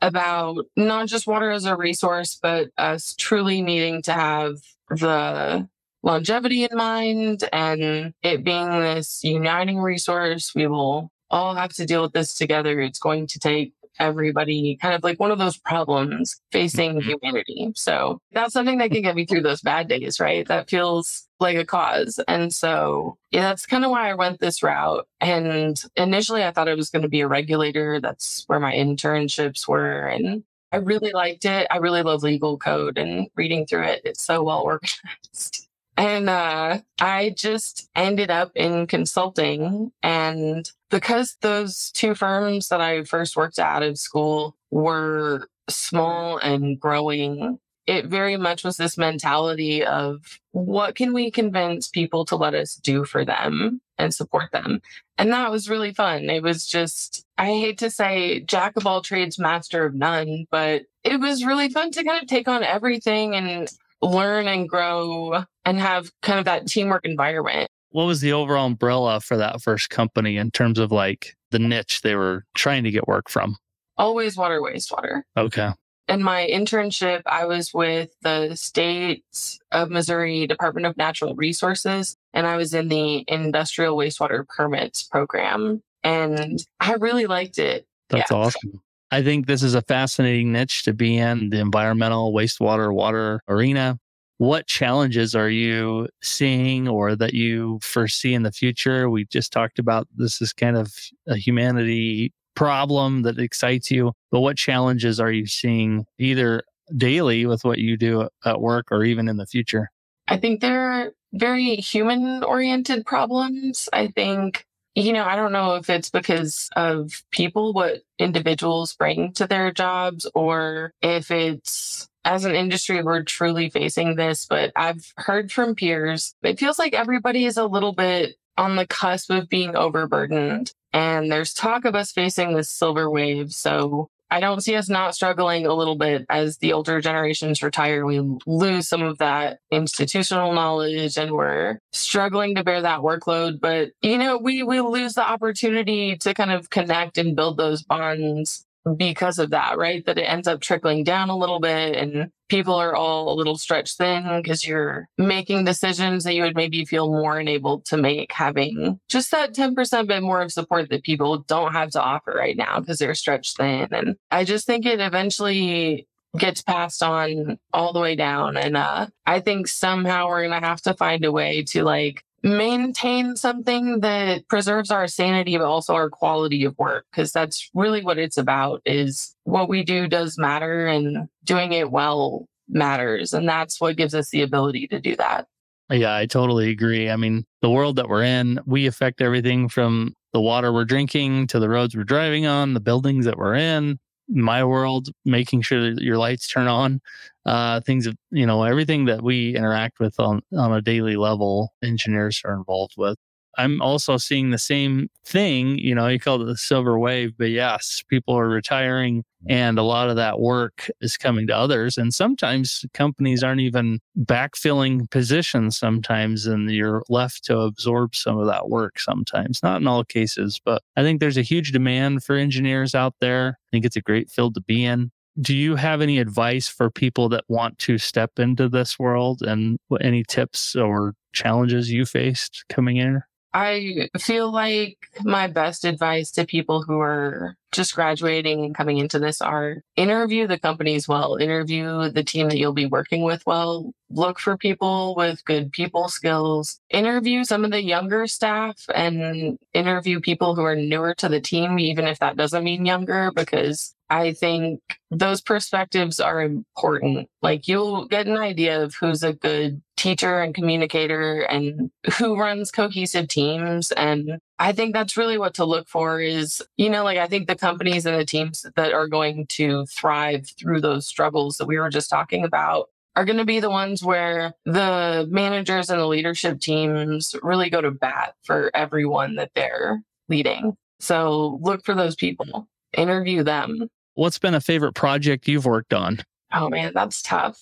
about 0.01 0.67
not 0.77 1.09
just 1.09 1.27
water 1.27 1.51
as 1.51 1.65
a 1.65 1.77
resource, 1.77 2.39
but 2.41 2.69
us 2.77 3.15
truly 3.19 3.63
needing 3.63 4.03
to 4.03 4.13
have 4.13 4.55
the 4.91 5.69
longevity 6.03 6.65
in 6.65 6.77
mind 6.77 7.49
and 7.53 8.13
it 8.23 8.45
being 8.45 8.71
this 8.71 9.21
uniting 9.25 9.79
resource. 9.79 10.53
We 10.55 10.67
will 10.67 11.11
all 11.31 11.55
have 11.55 11.73
to 11.75 11.87
deal 11.87 12.03
with 12.03 12.13
this 12.13 12.35
together. 12.35 12.81
It's 12.81 12.99
going 12.99 13.27
to 13.29 13.39
take 13.39 13.73
everybody 13.99 14.77
kind 14.81 14.95
of 14.95 15.03
like 15.05 15.19
one 15.21 15.31
of 15.31 15.39
those 15.39 15.57
problems 15.59 16.41
facing 16.53 17.01
Mhm. 17.01 17.03
humanity. 17.23 17.73
So 17.77 18.21
that's 18.33 18.53
something 18.53 18.79
that 18.79 18.91
can 18.91 19.03
get 19.03 19.15
me 19.17 19.27
through 19.27 19.43
those 19.43 19.61
bad 19.63 19.89
days, 19.89 20.21
right? 20.21 20.47
That 20.49 20.69
feels 20.71 21.29
like 21.41 21.57
a 21.57 21.65
cause. 21.65 22.19
And 22.29 22.53
so, 22.53 23.17
yeah, 23.31 23.43
that's 23.43 23.67
kind 23.67 23.85
of 23.85 23.91
why 23.91 24.11
I 24.11 24.15
went 24.15 24.41
this 24.41 24.63
route. 24.63 25.07
And 25.21 25.81
initially, 25.97 26.45
I 26.45 26.51
thought 26.53 26.69
I 26.69 26.75
was 26.75 26.91
going 26.91 27.03
to 27.03 27.09
be 27.09 27.21
a 27.21 27.29
regulator. 27.29 28.01
That's 28.01 28.45
where 28.47 28.61
my 28.61 28.73
internships 28.73 29.69
were. 29.69 30.07
And 30.07 30.45
I 30.73 30.79
really 30.79 31.13
liked 31.13 31.45
it. 31.45 31.67
I 31.71 31.77
really 31.77 32.03
love 32.03 32.23
legal 32.23 32.59
code 32.59 32.99
and 32.99 33.29
reading 33.37 33.67
through 33.67 33.85
it. 33.85 34.03
It's 34.05 34.25
so 34.25 34.43
well 34.43 34.61
organized. 34.65 35.69
And 35.97 36.29
uh, 36.29 36.81
I 37.01 37.35
just 37.37 37.89
ended 37.97 38.31
up 38.31 38.53
in 38.55 38.87
consulting. 38.87 39.93
And 40.03 40.71
because 40.91 41.37
those 41.41 41.91
two 41.93 42.15
firms 42.15 42.69
that 42.69 42.81
I 42.81 43.05
first 43.05 43.37
worked 43.37 43.59
at 43.59 43.67
out 43.67 43.83
of 43.83 43.99
school 43.99 44.57
were 44.71 45.49
small 45.69 46.37
and 46.39 46.79
growing, 46.79 47.59
it 47.87 48.07
very 48.07 48.37
much 48.37 48.65
was 48.65 48.77
this 48.77 48.99
mentality 48.99 49.85
of 49.85 50.41
what 50.53 50.97
can 50.97 51.15
we 51.15 51.31
convince 51.31 51.89
people 51.89 52.25
to 52.27 52.37
let 52.37 52.55
us 52.55 52.75
do 52.75 53.05
for 53.05 53.25
them 53.25 53.81
and 53.97 54.13
support 54.13 54.51
them. 54.53 54.83
And 55.17 55.33
that 55.33 55.51
was 55.51 55.71
really 55.71 55.95
fun. 55.95 56.29
It 56.29 56.43
was 56.43 56.67
just, 56.67 57.25
I 57.39 57.47
hate 57.47 57.79
to 57.79 57.91
say 57.91 58.41
jack 58.41 58.77
of 58.77 58.87
all 58.87 59.01
trades, 59.03 59.39
master 59.39 59.87
of 59.87 59.95
none, 59.95 60.47
but 60.51 60.83
it 61.05 61.21
was 61.21 61.45
really 61.45 61.71
fun 61.71 61.91
to 61.93 62.05
kind 62.05 62.23
of 62.23 62.29
take 62.29 62.49
on 62.49 62.63
everything 62.63 63.35
and 63.35 63.69
learn 64.03 64.47
and 64.47 64.69
grow 64.69 65.45
and 65.67 65.79
have 65.79 66.11
kind 66.23 66.39
of 66.39 66.47
that 66.47 66.67
teamwork 66.67 67.05
environment. 67.05 67.69
What 67.91 68.05
was 68.05 68.21
the 68.23 68.33
overall 68.33 68.67
umbrella 68.67 69.21
for 69.21 69.37
that 69.37 69.61
first 69.61 69.91
company 69.91 70.39
in 70.39 70.51
terms 70.51 70.79
of 70.79 70.91
like 70.91 71.35
the 71.51 71.59
niche 71.59 72.01
they 72.03 72.15
were 72.15 72.45
trying 72.55 72.85
to 72.85 72.91
get 72.91 73.07
work 73.07 73.29
from? 73.29 73.57
Always 73.99 74.37
water, 74.37 74.61
wastewater. 74.61 75.23
Okay. 75.37 75.71
In 76.09 76.23
my 76.23 76.47
internship, 76.51 77.23
I 77.27 77.47
was 77.47 77.75
with 77.75 78.11
the 78.23 78.55
state 78.55 79.25
of 79.73 79.91
Missouri 79.91 80.47
Department 80.47 80.87
of 80.87 80.97
Natural 80.97 81.35
Resources, 81.35 82.17
and 82.33 82.47
I 82.47 82.57
was 82.57 82.75
in 82.75 82.89
the 82.89 83.25
industrial 83.27 83.97
wastewater 83.97 84.47
permits 84.47 85.03
program. 85.03 85.83
And 86.05 86.61
I 86.79 86.95
really 86.95 87.27
liked 87.27 87.59
it. 87.59 87.87
That's 88.11 88.31
Yeah. 88.31 88.37
awesome. 88.37 88.81
I 89.11 89.23
think 89.23 89.47
this 89.47 89.63
is 89.63 89.75
a 89.75 89.83
fascinating 89.83 90.53
niche 90.53 90.85
to 90.85 90.93
be 90.93 91.17
in 91.17 91.51
the 91.51 91.59
environmental 91.59 92.33
wastewater 92.33 92.93
water 92.93 93.41
arena. 93.49 93.99
What 94.39 94.67
challenges 94.67 95.35
are 95.35 95.49
you 95.49 96.09
seeing 96.23 96.89
or 96.89 97.17
that 97.17 97.33
you 97.33 97.79
foresee 97.83 98.35
in 98.35 98.43
the 98.43 98.53
future? 98.53 99.09
We 99.09 99.25
just 99.25 99.53
talked 99.53 99.79
about 99.79 100.09
this 100.15 100.43
is 100.43 100.53
kind 100.53 100.77
of 100.77 100.93
a 101.27 101.37
humanity 101.37 102.33
problem 102.55 103.23
that 103.23 103.39
excites 103.39 103.91
you, 103.91 104.13
but 104.31 104.41
what 104.41 104.57
challenges 104.57 105.21
are 105.21 105.33
you 105.33 105.47
seeing 105.47 106.05
either 106.19 106.63
daily 106.97 107.47
with 107.47 107.65
what 107.65 107.79
you 107.79 107.97
do 107.97 108.29
at 108.45 108.61
work 108.61 108.87
or 108.91 109.05
even 109.05 109.29
in 109.29 109.37
the 109.37 109.47
future? 109.47 109.91
I 110.29 110.37
think 110.37 110.61
they're 110.61 111.13
very 111.33 111.77
human 111.77 112.43
oriented 112.43 113.07
problems. 113.07 113.89
I 113.93 114.09
think, 114.09 114.65
you 114.95 115.13
know, 115.13 115.25
I 115.25 115.37
don't 115.37 115.53
know 115.53 115.77
if 115.77 115.91
it's 115.91 116.11
because 116.11 116.69
of 116.77 117.23
people, 117.31 117.73
what 117.73 118.03
individuals 118.19 118.95
bring 118.95 119.33
to 119.35 119.47
their 119.47 119.71
jobs, 119.73 120.29
or 120.35 120.93
if 121.03 121.31
it's 121.31 122.09
as 122.27 122.45
an 122.45 122.55
industry, 122.55 123.03
we're 123.03 123.23
truly 123.23 123.71
facing 123.71 124.17
this. 124.17 124.45
But 124.45 124.73
I've 124.77 125.13
heard 125.17 125.51
from 125.51 125.75
peers, 125.75 126.35
it 126.43 126.59
feels 126.59 126.79
like 126.79 126.93
everybody 126.93 127.47
is 127.47 127.57
a 127.57 127.65
little 127.65 127.93
bit 127.93 128.35
on 128.59 128.77
the 128.77 128.87
cusp 128.87 129.31
of 129.31 129.49
being 129.49 129.77
overburdened. 129.77 130.73
And 130.93 131.31
there's 131.31 131.55
talk 131.55 131.85
of 131.85 131.95
us 131.95 132.11
facing 132.11 132.55
this 132.55 132.71
silver 132.71 133.09
wave. 133.09 133.53
So 133.53 134.09
I 134.29 134.41
don't 134.41 134.61
see 134.61 134.75
us 134.75 134.89
not 134.89 135.15
struggling 135.15 135.67
a 135.67 135.75
little 135.75 135.95
bit 135.95 136.27
as 136.29 136.59
the 136.59 136.73
older 136.73 137.01
generations 137.01 137.63
retire. 137.63 138.05
We 138.05 138.21
lose 138.45 138.89
some 138.89 139.03
of 139.03 139.19
that 139.19 139.61
institutional 139.71 140.53
knowledge 140.53 141.17
and 141.17 141.31
we're 141.31 141.79
struggling 141.93 142.57
to 142.57 142.65
bear 142.65 142.83
that 142.83 143.01
workload. 143.01 143.61
But, 143.61 143.91
you 144.03 144.19
know, 144.19 144.37
we, 144.37 144.65
we 144.65 144.81
lose 144.81 145.15
the 145.15 145.27
opportunity 145.27 146.17
to 146.17 146.35
kind 146.35 146.51
of 146.51 146.71
connect 146.71 147.19
and 147.19 147.37
build 147.37 147.57
those 147.57 147.85
bonds 147.85 148.66
because 148.97 149.39
of 149.39 149.51
that, 149.51 149.79
right? 149.79 150.05
That 150.07 150.19
it 150.19 150.23
ends 150.23 150.47
up 150.47 150.61
trickling 150.61 151.05
down 151.05 151.29
a 151.29 151.37
little 151.37 151.61
bit 151.61 151.97
and 151.97 152.31
people 152.49 152.75
are 152.75 152.95
all 152.95 153.33
a 153.33 153.35
little 153.35 153.59
stretched 153.59 153.99
thin 153.99 154.25
because 154.41 154.67
you're 154.67 155.09
making 155.19 155.65
decisions 155.65 156.25
that 156.25 156.35
you 156.35 156.43
would 156.43 156.55
maybe 156.55 156.85
feel 156.85 157.11
more 157.11 157.41
enabled 157.41 157.85
to 157.87 157.97
make 157.97 158.31
having 158.33 159.01
just 159.09 159.31
that 159.33 159.55
10% 159.55 160.07
bit 160.07 160.23
more 160.23 160.43
of 160.43 160.53
support 160.53 160.89
that 160.91 161.03
people 161.03 161.39
don't 161.39 161.73
have 161.73 161.91
to 161.91 162.03
offer 162.03 162.33
right 162.33 162.57
now 162.57 162.79
because 162.79 162.99
they're 162.99 163.15
stretched 163.15 163.57
thin. 163.57 163.89
And 163.91 164.17
I 164.31 164.45
just 164.45 164.67
think 164.67 164.87
it 164.87 165.01
eventually 165.01 166.07
gets 166.39 166.63
passed 166.63 167.03
on 167.03 167.59
all 167.73 167.93
the 167.93 168.01
way 168.01 168.15
down. 168.15 168.57
And 168.57 168.77
uh, 168.77 169.07
I 169.25 169.41
think 169.41 169.69
somehow 169.69 170.29
we're 170.29 170.47
going 170.47 170.61
to 170.61 170.67
have 170.67 170.83
to 170.83 170.95
find 170.95 171.25
a 171.25 171.33
way 171.33 171.65
to 171.69 171.83
like 171.83 172.23
maintain 172.43 173.35
something 173.37 174.01
that 174.01 174.47
preserves 174.49 174.91
our 174.91 175.07
sanity 175.07 175.57
but 175.57 175.67
also 175.67 175.95
our 175.95 176.11
quality 176.11 176.65
of 176.65 176.77
work 176.79 177.07
because 177.11 177.33
that's 177.33 177.71
really 177.75 178.05
what 178.05 178.19
it's 178.19 178.37
about 178.37 178.81
is 178.85 179.35
what 179.45 179.69
we 179.69 179.83
do 179.83 180.07
does 180.07 180.39
matter 180.39 180.87
and 180.87 181.29
doing 181.45 181.73
it 181.73 181.91
well 181.91 182.47
matters 182.69 183.33
and 183.33 183.49
that's 183.49 183.81
what 183.81 183.97
gives 183.97 184.15
us 184.15 184.31
the 184.31 184.43
ability 184.43 184.87
to 184.87 185.01
do 185.01 185.17
that 185.17 185.47
Yeah, 185.91 186.17
I 186.17 186.27
totally 186.27 186.71
agree. 186.71 187.09
I 187.09 187.17
mean, 187.17 187.45
the 187.63 187.71
world 187.71 187.95
that 187.97 188.09
we're 188.09 188.25
in, 188.25 188.59
we 188.67 188.87
affect 188.89 189.21
everything 189.21 189.69
from 189.69 190.15
the 190.33 190.41
water 190.41 190.73
we're 190.73 190.85
drinking 190.85 191.47
to 191.49 191.61
the 191.61 191.69
roads 191.69 191.97
we're 191.97 192.05
driving 192.05 192.45
on, 192.45 192.75
the 192.75 192.81
buildings 192.81 193.25
that 193.25 193.39
we're 193.39 193.55
in. 193.55 193.99
My 194.29 194.65
world, 194.65 195.09
making 195.25 195.63
sure 195.63 195.95
that 195.95 196.03
your 196.03 196.19
lights 196.19 196.49
turn 196.49 196.67
on, 196.67 197.01
uh, 197.45 197.81
things 197.81 198.07
of 198.07 198.17
you 198.33 198.45
know 198.47 198.65
everything 198.65 199.05
that 199.07 199.23
we 199.23 199.57
interact 199.57 200.01
with 200.01 200.19
on 200.19 200.43
on 200.57 200.73
a 200.73 200.83
daily 200.83 201.17
level, 201.17 201.73
engineers 201.83 202.43
are 202.45 202.55
involved 202.55 202.95
with. 202.97 203.19
I'm 203.57 203.81
also 203.81 204.17
seeing 204.17 204.51
the 204.51 204.59
same 204.59 205.09
thing. 205.25 205.79
You 205.79 205.95
know, 205.95 206.09
you 206.09 206.21
call 206.21 206.43
it 206.43 206.47
the 206.47 206.57
silver 206.57 206.99
wave, 206.99 207.33
but 207.39 207.51
yes, 207.51 208.03
people 208.09 208.39
are 208.39 208.49
retiring 208.49 209.25
mm. 209.47 209.53
and 209.53 209.79
a 209.79 209.83
lot 209.83 210.11
of 210.11 210.17
that 210.17 210.41
work 210.41 210.89
is 211.01 211.17
coming 211.17 211.47
to 211.47 211.57
others. 211.57 211.97
And 211.99 212.13
sometimes 212.13 212.85
companies 212.93 213.43
aren't 213.43 213.61
even 213.61 214.01
backfilling 214.19 215.11
positions 215.11 215.77
sometimes, 215.77 216.47
and 216.47 216.71
you're 216.71 217.03
left 217.09 217.45
to 217.45 217.59
absorb 217.61 218.15
some 218.15 218.39
of 218.39 218.47
that 218.47 218.69
work 218.69 218.99
sometimes. 219.01 219.63
Not 219.63 219.81
in 219.81 219.87
all 219.87 220.05
cases, 220.05 220.61
but 220.65 220.83
I 220.97 221.03
think 221.03 221.21
there's 221.21 221.39
a 221.39 221.43
huge 221.43 221.73
demand 221.73 222.25
for 222.25 222.37
engineers 222.37 222.95
out 222.95 223.15
there. 223.21 223.59
I 223.61 223.69
think 223.71 223.85
it's 223.85 223.97
a 223.97 224.03
great 224.03 224.31
field 224.31 224.55
to 224.55 224.61
be 224.61 224.85
in. 224.85 225.11
Do 225.39 225.55
you 225.55 225.77
have 225.77 226.01
any 226.01 226.19
advice 226.19 226.67
for 226.67 226.91
people 226.91 227.29
that 227.29 227.45
want 227.49 227.79
to 227.81 227.99
step 227.99 228.39
into 228.39 228.71
this 228.71 228.99
world 228.99 229.43
and 229.43 229.79
any 230.01 230.25
tips 230.25 230.75
or 230.75 231.15
challenges 231.35 231.91
you 231.91 232.07
faced 232.07 232.65
coming 232.71 232.97
in? 232.97 233.23
I 233.57 234.11
feel 234.19 234.53
like 234.53 234.99
my 235.25 235.47
best 235.47 235.87
advice 235.87 236.31
to 236.33 236.45
people 236.45 236.83
who 236.83 237.01
are 237.01 237.57
just 237.73 237.95
graduating 237.95 238.63
and 238.63 238.75
coming 238.75 238.99
into 238.99 239.19
this 239.19 239.41
are 239.41 239.83
interview 239.97 240.47
the 240.47 240.59
companies 240.59 241.09
well, 241.09 241.37
interview 241.37 242.11
the 242.11 242.23
team 242.23 242.51
that 242.51 242.59
you'll 242.59 242.75
be 242.75 242.85
working 242.85 243.23
with 243.23 243.43
well, 243.47 243.93
look 244.11 244.39
for 244.39 244.59
people 244.59 245.15
with 245.17 245.43
good 245.47 245.73
people 245.73 246.09
skills, 246.09 246.81
interview 246.91 247.45
some 247.45 247.65
of 247.65 247.71
the 247.71 247.83
younger 247.83 248.27
staff 248.27 248.77
and 248.95 249.59
interview 249.73 250.21
people 250.21 250.55
who 250.55 250.63
are 250.63 250.77
newer 250.77 251.15
to 251.15 251.31
the 251.31 251.41
team, 251.41 251.79
even 251.79 252.07
if 252.07 252.19
that 252.19 252.37
doesn't 252.37 252.63
mean 252.63 252.85
younger, 252.85 253.33
because 253.35 253.95
I 254.09 254.33
think 254.33 254.81
those 255.11 255.41
perspectives 255.41 256.21
are 256.21 256.41
important. 256.41 257.29
Like 257.43 257.67
you'll 257.67 258.07
get 258.07 258.27
an 258.27 258.37
idea 258.37 258.83
of 258.83 258.95
who's 258.95 259.23
a 259.23 259.33
good 259.33 259.83
teacher 259.97 260.41
and 260.41 260.55
communicator 260.55 261.41
and 261.43 261.91
who 262.19 262.39
runs 262.39 262.71
cohesive 262.71 263.29
teams. 263.29 263.93
And 263.93 264.39
I 264.59 264.73
think 264.73 264.95
that's 264.95 265.17
really 265.17 265.39
what 265.39 265.55
to 265.55 265.65
look 265.65 265.89
for 265.89 266.21
is, 266.21 266.63
you 266.77 266.91
know, 266.91 267.03
like 267.03 267.19
I 267.19 267.27
think 267.27 267.49
the 267.49 267.57
companies 267.57 268.07
and 268.07 268.19
the 268.19 268.25
teams 268.25 268.65
that 268.77 268.93
are 268.93 269.09
going 269.09 269.47
to 269.49 269.87
thrive 269.87 270.49
through 270.59 270.81
those 270.81 271.07
struggles 271.07 271.57
that 271.57 271.67
we 271.67 271.79
were 271.79 271.91
just 271.91 272.11
talking 272.11 272.45
about 272.45 272.89
are 273.17 273.25
going 273.25 273.39
to 273.39 273.47
be 273.47 273.61
the 273.61 273.71
ones 273.71 274.05
where 274.05 274.53
the 274.67 275.27
managers 275.31 275.89
and 275.89 275.99
the 275.99 276.07
leadership 276.07 276.61
teams 276.61 277.35
really 277.43 277.71
go 277.71 277.81
to 277.81 277.91
bat 277.91 278.35
for 278.43 278.71
everyone 278.75 279.37
that 279.37 279.51
they're 279.55 280.03
leading. 280.29 280.77
So 281.01 281.59
look 281.63 281.85
for 281.85 281.95
those 281.95 282.15
people, 282.15 282.69
interview 282.97 283.43
them. 283.43 283.89
What's 284.15 284.39
been 284.39 284.55
a 284.55 284.61
favorite 284.61 284.95
project 284.95 285.47
you've 285.47 285.67
worked 285.67 285.93
on? 285.93 286.19
Oh 286.53 286.69
man, 286.69 286.93
that's 286.95 287.23
tough. 287.23 287.61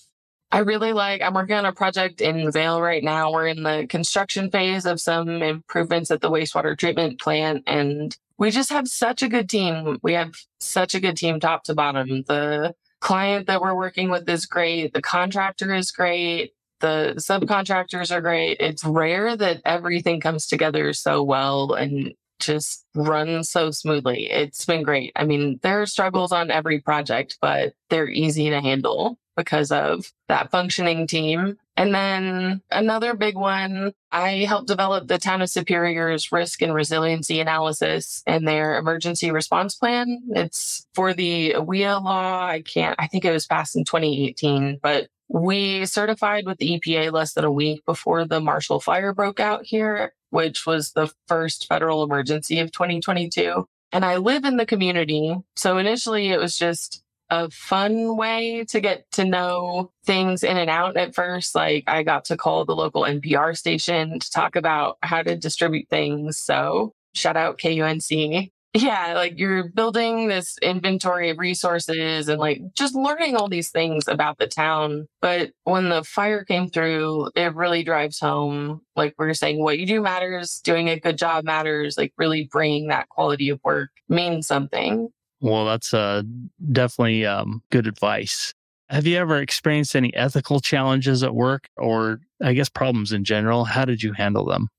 I 0.51 0.59
really 0.59 0.93
like, 0.93 1.21
I'm 1.21 1.33
working 1.33 1.55
on 1.55 1.65
a 1.65 1.73
project 1.73 2.21
in 2.21 2.51
Vail 2.51 2.81
right 2.81 3.03
now. 3.03 3.31
We're 3.31 3.47
in 3.47 3.63
the 3.63 3.87
construction 3.89 4.49
phase 4.49 4.85
of 4.85 5.01
some 5.01 5.41
improvements 5.41 6.11
at 6.11 6.21
the 6.21 6.29
wastewater 6.29 6.77
treatment 6.77 7.19
plant. 7.19 7.63
And 7.67 8.15
we 8.37 8.51
just 8.51 8.69
have 8.69 8.87
such 8.87 9.21
a 9.21 9.27
good 9.27 9.49
team. 9.49 9.97
We 10.01 10.13
have 10.13 10.33
such 10.59 10.95
a 10.95 11.01
good 11.01 11.17
team, 11.17 11.39
top 11.39 11.63
to 11.65 11.73
bottom. 11.73 12.23
The 12.27 12.73
client 13.01 13.47
that 13.47 13.59
we're 13.59 13.75
working 13.75 14.09
with 14.09 14.29
is 14.29 14.45
great. 14.45 14.93
The 14.93 15.01
contractor 15.01 15.73
is 15.73 15.91
great. 15.91 16.53
The 16.79 17.15
subcontractors 17.17 18.11
are 18.15 18.21
great. 18.21 18.57
It's 18.59 18.83
rare 18.85 19.35
that 19.35 19.61
everything 19.65 20.21
comes 20.21 20.45
together 20.47 20.93
so 20.93 21.23
well. 21.23 21.73
And 21.73 22.13
just 22.39 22.85
runs 22.95 23.49
so 23.49 23.71
smoothly. 23.71 24.29
It's 24.29 24.65
been 24.65 24.83
great. 24.83 25.11
I 25.15 25.25
mean, 25.25 25.59
there 25.63 25.81
are 25.81 25.85
struggles 25.85 26.31
on 26.31 26.51
every 26.51 26.79
project, 26.79 27.37
but 27.41 27.73
they're 27.89 28.09
easy 28.09 28.49
to 28.49 28.61
handle 28.61 29.17
because 29.35 29.71
of 29.71 30.11
that 30.27 30.51
functioning 30.51 31.07
team. 31.07 31.57
And 31.77 31.93
then 31.93 32.61
another 32.71 33.13
big 33.15 33.35
one, 33.35 33.93
I 34.11 34.45
helped 34.45 34.67
develop 34.67 35.07
the 35.07 35.17
town 35.17 35.41
of 35.41 35.49
Superior's 35.49 36.31
risk 36.31 36.61
and 36.61 36.73
resiliency 36.73 37.39
analysis 37.39 38.23
and 38.25 38.47
their 38.47 38.77
emergency 38.77 39.29
response 39.31 39.75
plan. 39.75 40.21
It's 40.29 40.87
for 40.93 41.13
the 41.13 41.55
WEA 41.57 41.95
law. 41.95 42.45
I 42.45 42.61
can't, 42.61 42.95
I 42.97 43.07
think 43.07 43.25
it 43.25 43.31
was 43.31 43.45
passed 43.45 43.75
in 43.75 43.83
2018, 43.83 44.79
but 44.81 45.09
we 45.27 45.85
certified 45.85 46.45
with 46.45 46.59
the 46.59 46.79
EPA 46.79 47.11
less 47.11 47.33
than 47.33 47.45
a 47.45 47.51
week 47.51 47.83
before 47.85 48.25
the 48.25 48.39
Marshall 48.39 48.79
Fire 48.79 49.13
broke 49.13 49.39
out 49.39 49.65
here, 49.65 50.13
which 50.29 50.65
was 50.65 50.91
the 50.91 51.11
first 51.27 51.67
federal 51.67 52.03
emergency 52.03 52.59
of 52.59 52.71
2022. 52.71 53.67
And 53.91 54.05
I 54.05 54.17
live 54.17 54.45
in 54.45 54.57
the 54.57 54.65
community. 54.65 55.35
So 55.55 55.77
initially 55.77 56.29
it 56.29 56.39
was 56.39 56.57
just 56.57 57.01
a 57.29 57.49
fun 57.49 58.17
way 58.17 58.65
to 58.69 58.79
get 58.79 59.09
to 59.13 59.25
know 59.25 59.91
things 60.05 60.43
in 60.43 60.57
and 60.57 60.69
out 60.69 60.97
at 60.97 61.15
first. 61.15 61.55
Like 61.55 61.83
I 61.87 62.03
got 62.03 62.25
to 62.25 62.37
call 62.37 62.65
the 62.65 62.75
local 62.75 63.03
NPR 63.03 63.57
station 63.57 64.19
to 64.19 64.31
talk 64.31 64.55
about 64.55 64.97
how 65.01 65.23
to 65.23 65.35
distribute 65.35 65.89
things. 65.89 66.37
So 66.37 66.93
shout 67.13 67.37
out 67.37 67.57
KUNC. 67.57 68.51
Yeah, 68.77 69.13
like 69.13 69.39
you're 69.39 69.69
building 69.69 70.27
this 70.27 70.57
inventory 70.61 71.29
of 71.29 71.39
resources 71.39 72.27
and 72.27 72.41
like 72.41 72.59
just 72.73 72.93
learning 72.93 73.37
all 73.37 73.47
these 73.47 73.69
things 73.69 74.05
about 74.05 74.37
the 74.37 74.47
town. 74.47 75.07
But 75.21 75.51
when 75.63 75.87
the 75.87 76.03
fire 76.03 76.43
came 76.43 76.69
through, 76.69 77.29
it 77.37 77.55
really 77.55 77.83
drives 77.83 78.19
home, 78.19 78.81
like 78.97 79.15
we 79.17 79.27
are 79.27 79.33
saying, 79.33 79.63
what 79.63 79.79
you 79.79 79.85
do 79.85 80.01
matters, 80.01 80.59
doing 80.61 80.89
a 80.89 80.99
good 80.99 81.17
job 81.17 81.45
matters, 81.45 81.97
like 81.97 82.11
really 82.17 82.49
bringing 82.51 82.87
that 82.87 83.07
quality 83.07 83.47
of 83.47 83.61
work 83.63 83.91
means 84.09 84.45
something. 84.45 85.07
Well, 85.41 85.65
that's 85.65 85.93
uh, 85.93 86.23
definitely 86.71 87.25
um, 87.25 87.61
good 87.71 87.87
advice. 87.87 88.53
Have 88.89 89.07
you 89.07 89.17
ever 89.17 89.37
experienced 89.37 89.95
any 89.95 90.13
ethical 90.13 90.59
challenges 90.59 91.23
at 91.23 91.33
work 91.33 91.67
or 91.77 92.21
I 92.41 92.53
guess 92.53 92.69
problems 92.69 93.11
in 93.11 93.23
general? 93.23 93.65
How 93.65 93.85
did 93.85 94.03
you 94.03 94.13
handle 94.13 94.45
them? 94.45 94.69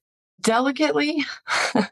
Delicately. 0.41 1.25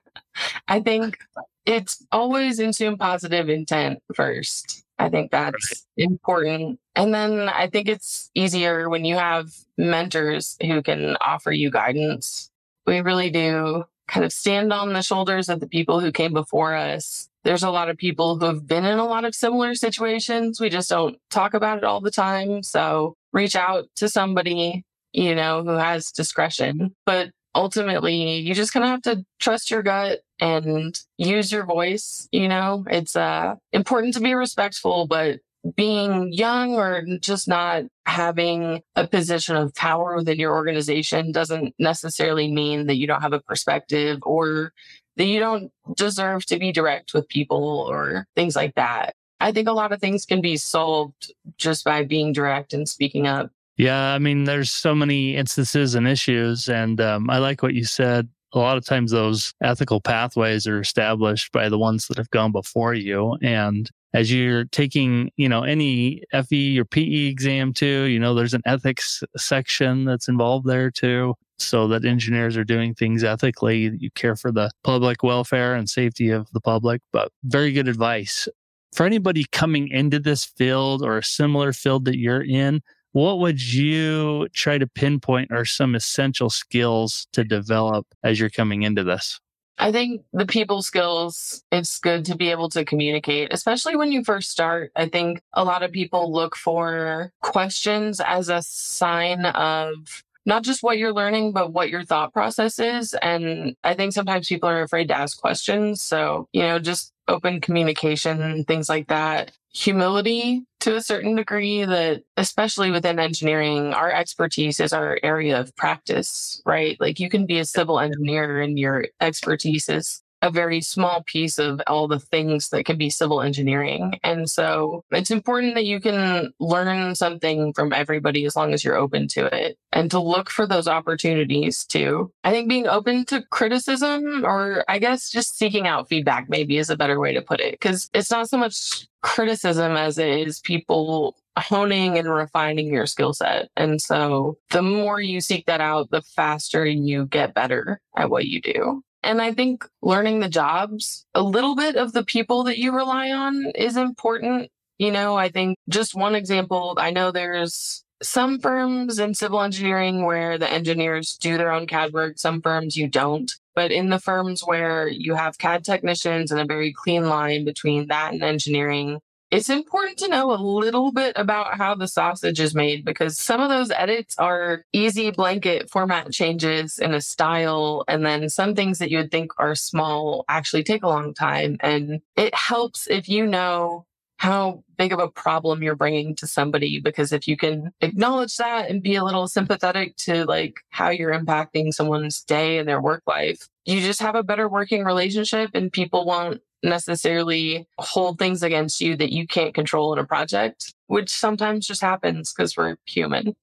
I 0.68 0.80
think 0.80 1.18
it's 1.66 2.04
always 2.12 2.58
assume 2.58 2.98
positive 2.98 3.48
intent 3.48 4.00
first. 4.14 4.84
I 4.98 5.08
think 5.08 5.32
that's 5.32 5.84
right. 5.98 6.04
important. 6.04 6.78
And 6.94 7.12
then 7.12 7.48
I 7.48 7.68
think 7.68 7.88
it's 7.88 8.30
easier 8.34 8.88
when 8.88 9.04
you 9.04 9.16
have 9.16 9.48
mentors 9.76 10.56
who 10.62 10.82
can 10.82 11.16
offer 11.20 11.50
you 11.50 11.70
guidance. 11.70 12.50
We 12.86 13.00
really 13.00 13.30
do 13.30 13.84
kind 14.06 14.24
of 14.24 14.32
stand 14.32 14.72
on 14.72 14.92
the 14.92 15.02
shoulders 15.02 15.48
of 15.48 15.60
the 15.60 15.66
people 15.66 15.98
who 15.98 16.12
came 16.12 16.32
before 16.32 16.74
us 16.74 17.28
there's 17.44 17.62
a 17.62 17.70
lot 17.70 17.88
of 17.88 17.96
people 17.96 18.38
who 18.38 18.46
have 18.46 18.66
been 18.66 18.84
in 18.84 18.98
a 18.98 19.04
lot 19.04 19.24
of 19.24 19.34
similar 19.34 19.74
situations. 19.74 20.60
We 20.60 20.70
just 20.70 20.88
don't 20.88 21.18
talk 21.30 21.54
about 21.54 21.78
it 21.78 21.84
all 21.84 22.00
the 22.00 22.10
time. 22.10 22.62
So 22.62 23.14
reach 23.32 23.54
out 23.54 23.84
to 23.96 24.08
somebody, 24.08 24.84
you 25.12 25.34
know, 25.34 25.62
who 25.62 25.76
has 25.76 26.10
discretion. 26.10 26.94
But 27.06 27.30
ultimately, 27.54 28.38
you 28.38 28.54
just 28.54 28.72
kind 28.72 28.84
of 28.84 28.90
have 28.90 29.02
to 29.02 29.24
trust 29.40 29.70
your 29.70 29.82
gut 29.82 30.20
and 30.40 30.98
use 31.18 31.52
your 31.52 31.64
voice. 31.64 32.28
You 32.32 32.48
know, 32.48 32.84
it's 32.88 33.14
uh, 33.14 33.54
important 33.72 34.14
to 34.14 34.20
be 34.20 34.34
respectful, 34.34 35.06
but 35.06 35.40
being 35.76 36.32
young 36.32 36.74
or 36.74 37.04
just 37.20 37.48
not 37.48 37.84
having 38.06 38.82
a 38.96 39.06
position 39.06 39.56
of 39.56 39.74
power 39.74 40.16
within 40.16 40.38
your 40.38 40.54
organization 40.54 41.32
doesn't 41.32 41.74
necessarily 41.78 42.52
mean 42.52 42.86
that 42.86 42.96
you 42.96 43.06
don't 43.06 43.22
have 43.22 43.32
a 43.32 43.40
perspective 43.40 44.18
or 44.22 44.72
that 45.16 45.26
you 45.26 45.40
don't 45.40 45.70
deserve 45.96 46.44
to 46.46 46.58
be 46.58 46.72
direct 46.72 47.14
with 47.14 47.28
people 47.28 47.86
or 47.88 48.26
things 48.34 48.56
like 48.56 48.74
that. 48.74 49.14
I 49.40 49.52
think 49.52 49.68
a 49.68 49.72
lot 49.72 49.92
of 49.92 50.00
things 50.00 50.24
can 50.24 50.40
be 50.40 50.56
solved 50.56 51.32
just 51.58 51.84
by 51.84 52.04
being 52.04 52.32
direct 52.32 52.72
and 52.72 52.88
speaking 52.88 53.26
up. 53.26 53.50
Yeah, 53.76 54.14
I 54.14 54.18
mean, 54.18 54.44
there's 54.44 54.70
so 54.70 54.94
many 54.94 55.36
instances 55.36 55.94
and 55.94 56.06
issues. 56.06 56.68
And 56.68 57.00
um, 57.00 57.28
I 57.28 57.38
like 57.38 57.62
what 57.62 57.74
you 57.74 57.84
said. 57.84 58.28
A 58.52 58.58
lot 58.58 58.76
of 58.76 58.84
times, 58.84 59.10
those 59.10 59.52
ethical 59.62 60.00
pathways 60.00 60.66
are 60.68 60.80
established 60.80 61.50
by 61.50 61.68
the 61.68 61.78
ones 61.78 62.06
that 62.06 62.16
have 62.16 62.30
gone 62.30 62.52
before 62.52 62.94
you. 62.94 63.36
And 63.42 63.90
as 64.14 64.32
you're 64.32 64.64
taking, 64.66 65.30
you 65.36 65.48
know, 65.48 65.64
any 65.64 66.22
FE 66.48 66.78
or 66.78 66.84
PE 66.84 67.26
exam 67.26 67.72
too, 67.74 68.04
you 68.04 68.18
know, 68.18 68.32
there's 68.32 68.54
an 68.54 68.62
ethics 68.64 69.22
section 69.36 70.04
that's 70.04 70.28
involved 70.28 70.66
there 70.66 70.90
too 70.90 71.34
so 71.58 71.88
that 71.88 72.04
engineers 72.04 72.56
are 72.56 72.64
doing 72.64 72.94
things 72.94 73.24
ethically. 73.24 73.90
You 73.98 74.10
care 74.12 74.36
for 74.36 74.52
the 74.52 74.70
public 74.84 75.22
welfare 75.22 75.74
and 75.74 75.90
safety 75.90 76.30
of 76.30 76.48
the 76.52 76.60
public, 76.60 77.02
but 77.12 77.30
very 77.42 77.72
good 77.72 77.88
advice. 77.88 78.48
For 78.92 79.04
anybody 79.04 79.44
coming 79.50 79.88
into 79.88 80.20
this 80.20 80.44
field 80.44 81.02
or 81.02 81.18
a 81.18 81.24
similar 81.24 81.72
field 81.72 82.04
that 82.04 82.16
you're 82.16 82.44
in, 82.44 82.80
what 83.10 83.40
would 83.40 83.60
you 83.62 84.48
try 84.54 84.78
to 84.78 84.86
pinpoint 84.86 85.50
are 85.52 85.64
some 85.64 85.94
essential 85.96 86.50
skills 86.50 87.26
to 87.32 87.42
develop 87.42 88.06
as 88.22 88.38
you're 88.38 88.50
coming 88.50 88.82
into 88.82 89.02
this? 89.02 89.40
I 89.78 89.90
think 89.90 90.22
the 90.32 90.46
people 90.46 90.82
skills, 90.82 91.64
it's 91.72 91.98
good 91.98 92.24
to 92.26 92.36
be 92.36 92.50
able 92.50 92.68
to 92.70 92.84
communicate, 92.84 93.52
especially 93.52 93.96
when 93.96 94.12
you 94.12 94.22
first 94.22 94.50
start. 94.50 94.92
I 94.94 95.08
think 95.08 95.42
a 95.52 95.64
lot 95.64 95.82
of 95.82 95.90
people 95.90 96.32
look 96.32 96.56
for 96.56 97.32
questions 97.42 98.20
as 98.20 98.48
a 98.48 98.62
sign 98.62 99.46
of 99.46 100.22
not 100.46 100.62
just 100.62 100.82
what 100.82 100.98
you're 100.98 101.12
learning, 101.12 101.52
but 101.52 101.72
what 101.72 101.90
your 101.90 102.04
thought 102.04 102.32
process 102.32 102.78
is. 102.78 103.14
And 103.14 103.76
I 103.84 103.94
think 103.94 104.12
sometimes 104.12 104.48
people 104.48 104.68
are 104.68 104.82
afraid 104.82 105.08
to 105.08 105.18
ask 105.18 105.40
questions. 105.40 106.02
So, 106.02 106.48
you 106.52 106.62
know, 106.62 106.78
just 106.78 107.12
open 107.28 107.60
communication, 107.60 108.64
things 108.64 108.88
like 108.88 109.08
that. 109.08 109.52
Humility 109.72 110.64
to 110.80 110.96
a 110.96 111.02
certain 111.02 111.34
degree 111.34 111.84
that, 111.84 112.22
especially 112.36 112.90
within 112.90 113.18
engineering, 113.18 113.94
our 113.94 114.12
expertise 114.12 114.78
is 114.80 114.92
our 114.92 115.18
area 115.22 115.58
of 115.58 115.74
practice, 115.76 116.60
right? 116.66 116.96
Like 117.00 117.18
you 117.18 117.28
can 117.28 117.46
be 117.46 117.58
a 117.58 117.64
civil 117.64 117.98
engineer 117.98 118.60
and 118.60 118.78
your 118.78 119.06
expertise 119.20 119.88
is 119.88 120.22
a 120.44 120.50
very 120.50 120.82
small 120.82 121.24
piece 121.26 121.58
of 121.58 121.80
all 121.86 122.06
the 122.06 122.20
things 122.20 122.68
that 122.68 122.84
can 122.84 122.98
be 122.98 123.08
civil 123.08 123.40
engineering. 123.40 124.20
And 124.22 124.48
so 124.48 125.02
it's 125.10 125.30
important 125.30 125.74
that 125.74 125.86
you 125.86 126.00
can 126.00 126.52
learn 126.60 127.14
something 127.14 127.72
from 127.72 127.94
everybody 127.94 128.44
as 128.44 128.54
long 128.54 128.74
as 128.74 128.84
you're 128.84 128.94
open 128.94 129.26
to 129.28 129.46
it 129.46 129.78
and 129.90 130.10
to 130.10 130.20
look 130.20 130.50
for 130.50 130.66
those 130.66 130.86
opportunities 130.86 131.86
too. 131.86 132.30
I 132.44 132.50
think 132.50 132.68
being 132.68 132.86
open 132.86 133.24
to 133.26 133.42
criticism 133.50 134.44
or 134.44 134.84
I 134.86 134.98
guess 134.98 135.30
just 135.30 135.56
seeking 135.56 135.86
out 135.86 136.10
feedback 136.10 136.50
maybe 136.50 136.76
is 136.76 136.90
a 136.90 136.96
better 136.96 137.18
way 137.18 137.32
to 137.32 137.40
put 137.40 137.60
it 137.60 137.72
because 137.72 138.10
it's 138.12 138.30
not 138.30 138.50
so 138.50 138.58
much 138.58 139.08
criticism 139.22 139.92
as 139.96 140.18
it 140.18 140.28
is 140.28 140.60
people 140.60 141.36
honing 141.58 142.18
and 142.18 142.28
refining 142.28 142.92
your 142.92 143.06
skill 143.06 143.32
set. 143.32 143.68
And 143.76 143.98
so 144.02 144.58
the 144.70 144.82
more 144.82 145.22
you 145.22 145.40
seek 145.40 145.64
that 145.66 145.80
out, 145.80 146.10
the 146.10 146.20
faster 146.20 146.84
you 146.84 147.24
get 147.24 147.54
better 147.54 148.02
at 148.14 148.28
what 148.28 148.44
you 148.44 148.60
do. 148.60 149.02
And 149.24 149.40
I 149.40 149.52
think 149.52 149.86
learning 150.02 150.40
the 150.40 150.48
jobs, 150.48 151.24
a 151.34 151.42
little 151.42 151.74
bit 151.74 151.96
of 151.96 152.12
the 152.12 152.24
people 152.24 152.64
that 152.64 152.78
you 152.78 152.92
rely 152.92 153.30
on 153.30 153.72
is 153.74 153.96
important. 153.96 154.70
You 154.98 155.10
know, 155.10 155.36
I 155.36 155.48
think 155.48 155.78
just 155.88 156.14
one 156.14 156.34
example, 156.34 156.94
I 156.98 157.10
know 157.10 157.30
there's 157.30 158.04
some 158.22 158.58
firms 158.60 159.18
in 159.18 159.34
civil 159.34 159.60
engineering 159.60 160.24
where 160.24 160.56
the 160.58 160.70
engineers 160.70 161.36
do 161.36 161.56
their 161.56 161.72
own 161.72 161.86
CAD 161.86 162.12
work, 162.12 162.38
some 162.38 162.62
firms 162.62 162.96
you 162.96 163.08
don't. 163.08 163.50
But 163.74 163.90
in 163.90 164.10
the 164.10 164.20
firms 164.20 164.62
where 164.64 165.08
you 165.08 165.34
have 165.34 165.58
CAD 165.58 165.84
technicians 165.84 166.52
and 166.52 166.60
a 166.60 166.64
very 166.64 166.92
clean 166.92 167.28
line 167.28 167.64
between 167.64 168.06
that 168.08 168.32
and 168.32 168.42
engineering, 168.42 169.18
it's 169.50 169.68
important 169.68 170.18
to 170.18 170.28
know 170.28 170.52
a 170.52 170.58
little 170.58 171.12
bit 171.12 171.32
about 171.36 171.76
how 171.76 171.94
the 171.94 172.08
sausage 172.08 172.60
is 172.60 172.74
made 172.74 173.04
because 173.04 173.38
some 173.38 173.60
of 173.60 173.68
those 173.68 173.90
edits 173.90 174.36
are 174.38 174.84
easy 174.92 175.30
blanket 175.30 175.90
format 175.90 176.32
changes 176.32 176.98
in 176.98 177.14
a 177.14 177.20
style. 177.20 178.04
And 178.08 178.26
then 178.26 178.48
some 178.48 178.74
things 178.74 178.98
that 178.98 179.10
you 179.10 179.18
would 179.18 179.30
think 179.30 179.52
are 179.58 179.74
small 179.74 180.44
actually 180.48 180.82
take 180.82 181.04
a 181.04 181.08
long 181.08 181.34
time. 181.34 181.76
And 181.80 182.20
it 182.36 182.54
helps 182.54 183.06
if 183.06 183.28
you 183.28 183.46
know 183.46 184.06
how 184.38 184.82
big 184.98 185.12
of 185.12 185.18
a 185.20 185.28
problem 185.28 185.82
you're 185.82 185.94
bringing 185.94 186.34
to 186.36 186.46
somebody 186.46 187.00
because 187.00 187.32
if 187.32 187.46
you 187.46 187.56
can 187.56 187.92
acknowledge 188.00 188.56
that 188.56 188.90
and 188.90 189.02
be 189.02 189.14
a 189.14 189.24
little 189.24 189.48
sympathetic 189.48 190.16
to 190.16 190.44
like 190.44 190.80
how 190.90 191.08
you're 191.08 191.32
impacting 191.32 191.92
someone's 191.92 192.42
day 192.42 192.78
and 192.78 192.88
their 192.88 193.00
work 193.00 193.22
life 193.26 193.68
you 193.84 194.00
just 194.00 194.20
have 194.20 194.34
a 194.34 194.42
better 194.42 194.68
working 194.68 195.04
relationship 195.04 195.70
and 195.72 195.92
people 195.92 196.26
won't 196.26 196.60
necessarily 196.84 197.86
hold 197.98 198.38
things 198.38 198.62
against 198.62 199.00
you 199.00 199.16
that 199.16 199.32
you 199.32 199.46
can't 199.46 199.74
control 199.74 200.12
in 200.12 200.18
a 200.18 200.24
project, 200.24 200.94
which 201.06 201.30
sometimes 201.30 201.86
just 201.86 202.02
happens 202.02 202.52
because 202.52 202.76
we're 202.76 202.96
human. 203.06 203.56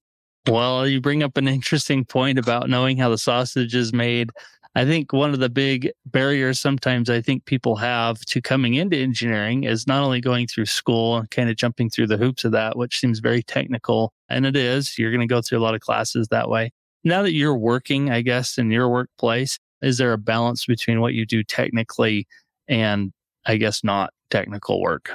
Well, 0.48 0.88
you 0.88 1.00
bring 1.00 1.22
up 1.22 1.36
an 1.36 1.46
interesting 1.46 2.04
point 2.04 2.38
about 2.38 2.68
knowing 2.68 2.96
how 2.96 3.08
the 3.08 3.18
sausage 3.18 3.74
is 3.74 3.92
made. 3.92 4.30
I 4.74 4.84
think 4.84 5.12
one 5.12 5.34
of 5.34 5.38
the 5.38 5.50
big 5.50 5.90
barriers 6.06 6.58
sometimes 6.58 7.10
I 7.10 7.20
think 7.20 7.44
people 7.44 7.76
have 7.76 8.20
to 8.22 8.40
coming 8.40 8.74
into 8.74 8.96
engineering 8.96 9.64
is 9.64 9.86
not 9.86 10.02
only 10.02 10.20
going 10.20 10.46
through 10.46 10.66
school 10.66 11.18
and 11.18 11.30
kind 11.30 11.48
of 11.48 11.56
jumping 11.56 11.90
through 11.90 12.06
the 12.08 12.16
hoops 12.16 12.44
of 12.44 12.52
that, 12.52 12.76
which 12.76 12.98
seems 12.98 13.20
very 13.20 13.42
technical. 13.42 14.12
And 14.28 14.46
it 14.46 14.56
is, 14.56 14.98
you're 14.98 15.10
going 15.10 15.20
to 15.20 15.32
go 15.32 15.42
through 15.42 15.58
a 15.58 15.62
lot 15.62 15.74
of 15.74 15.80
classes 15.80 16.26
that 16.28 16.48
way. 16.48 16.72
Now 17.04 17.22
that 17.22 17.34
you're 17.34 17.56
working, 17.56 18.10
I 18.10 18.22
guess, 18.22 18.58
in 18.58 18.70
your 18.70 18.88
workplace, 18.88 19.58
is 19.82 19.98
there 19.98 20.12
a 20.12 20.18
balance 20.18 20.64
between 20.64 21.00
what 21.00 21.14
you 21.14 21.26
do 21.26 21.42
technically 21.44 22.26
and 22.68 23.12
I 23.44 23.56
guess 23.56 23.84
not 23.84 24.12
technical 24.30 24.80
work? 24.80 25.10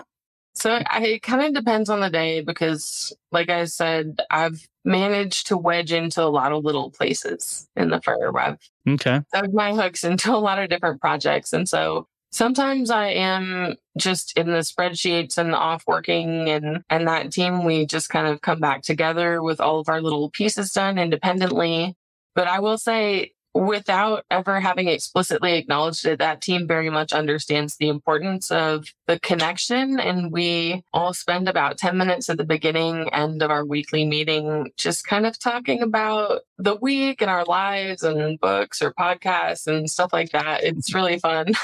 So 0.57 0.81
I, 0.89 1.03
it 1.03 1.21
kind 1.21 1.45
of 1.45 1.53
depends 1.53 1.87
on 1.87 1.99
the 1.99 2.09
day 2.09 2.41
because, 2.41 3.15
like 3.31 3.49
I 3.49 3.65
said, 3.65 4.21
I've 4.31 4.67
managed 4.83 5.47
to 5.47 5.57
wedge 5.57 5.91
into 5.91 6.23
a 6.23 6.25
lot 6.25 6.51
of 6.51 6.63
little 6.63 6.89
places 6.89 7.67
in 7.75 7.89
the 7.89 8.01
firm. 8.01 8.35
I've 8.35 8.57
okay. 8.87 9.21
dug 9.31 9.53
my 9.53 9.73
hooks 9.73 10.03
into 10.03 10.33
a 10.33 10.37
lot 10.37 10.57
of 10.59 10.69
different 10.69 10.99
projects. 10.99 11.53
And 11.53 11.69
so 11.69 12.07
sometimes 12.31 12.89
I 12.89 13.09
am 13.09 13.75
just 13.97 14.35
in 14.35 14.47
the 14.47 14.59
spreadsheets 14.59 15.37
and 15.37 15.53
off 15.53 15.83
working 15.87 16.49
and 16.49 16.83
and 16.89 17.07
that 17.07 17.31
team 17.31 17.63
we 17.63 17.85
just 17.85 18.09
kind 18.09 18.27
of 18.27 18.41
come 18.41 18.59
back 18.59 18.81
together 18.81 19.41
with 19.41 19.59
all 19.59 19.79
of 19.79 19.89
our 19.89 20.01
little 20.01 20.29
pieces 20.31 20.71
done 20.71 20.97
independently. 20.97 21.95
But 22.33 22.47
I 22.47 22.59
will 22.59 22.77
say 22.77 23.33
without 23.57 24.23
ever 24.29 24.59
having 24.59 24.87
explicitly 24.87 25.53
acknowledged 25.57 26.05
it, 26.05 26.19
that 26.19 26.41
team 26.41 26.67
very 26.67 26.89
much 26.89 27.11
understands 27.11 27.77
the 27.77 27.89
importance 27.89 28.51
of 28.51 28.85
the 29.07 29.19
connection. 29.19 29.99
And 29.99 30.31
we 30.31 30.83
all 30.93 31.13
spend 31.13 31.49
about 31.49 31.77
10 31.77 31.97
minutes 31.97 32.29
at 32.29 32.37
the 32.37 32.43
beginning 32.43 33.09
end 33.13 33.41
of 33.41 33.49
our 33.49 33.65
weekly 33.65 34.05
meeting, 34.05 34.71
just 34.77 35.07
kind 35.07 35.25
of 35.25 35.39
talking 35.39 35.81
about 35.81 36.41
the 36.57 36.75
week 36.75 37.21
and 37.21 37.31
our 37.31 37.45
lives 37.45 38.03
and 38.03 38.39
books 38.39 38.81
or 38.81 38.93
podcasts 38.93 39.65
and 39.65 39.89
stuff 39.89 40.13
like 40.13 40.31
that. 40.31 40.63
It's 40.63 40.93
really 40.93 41.19
fun. 41.19 41.47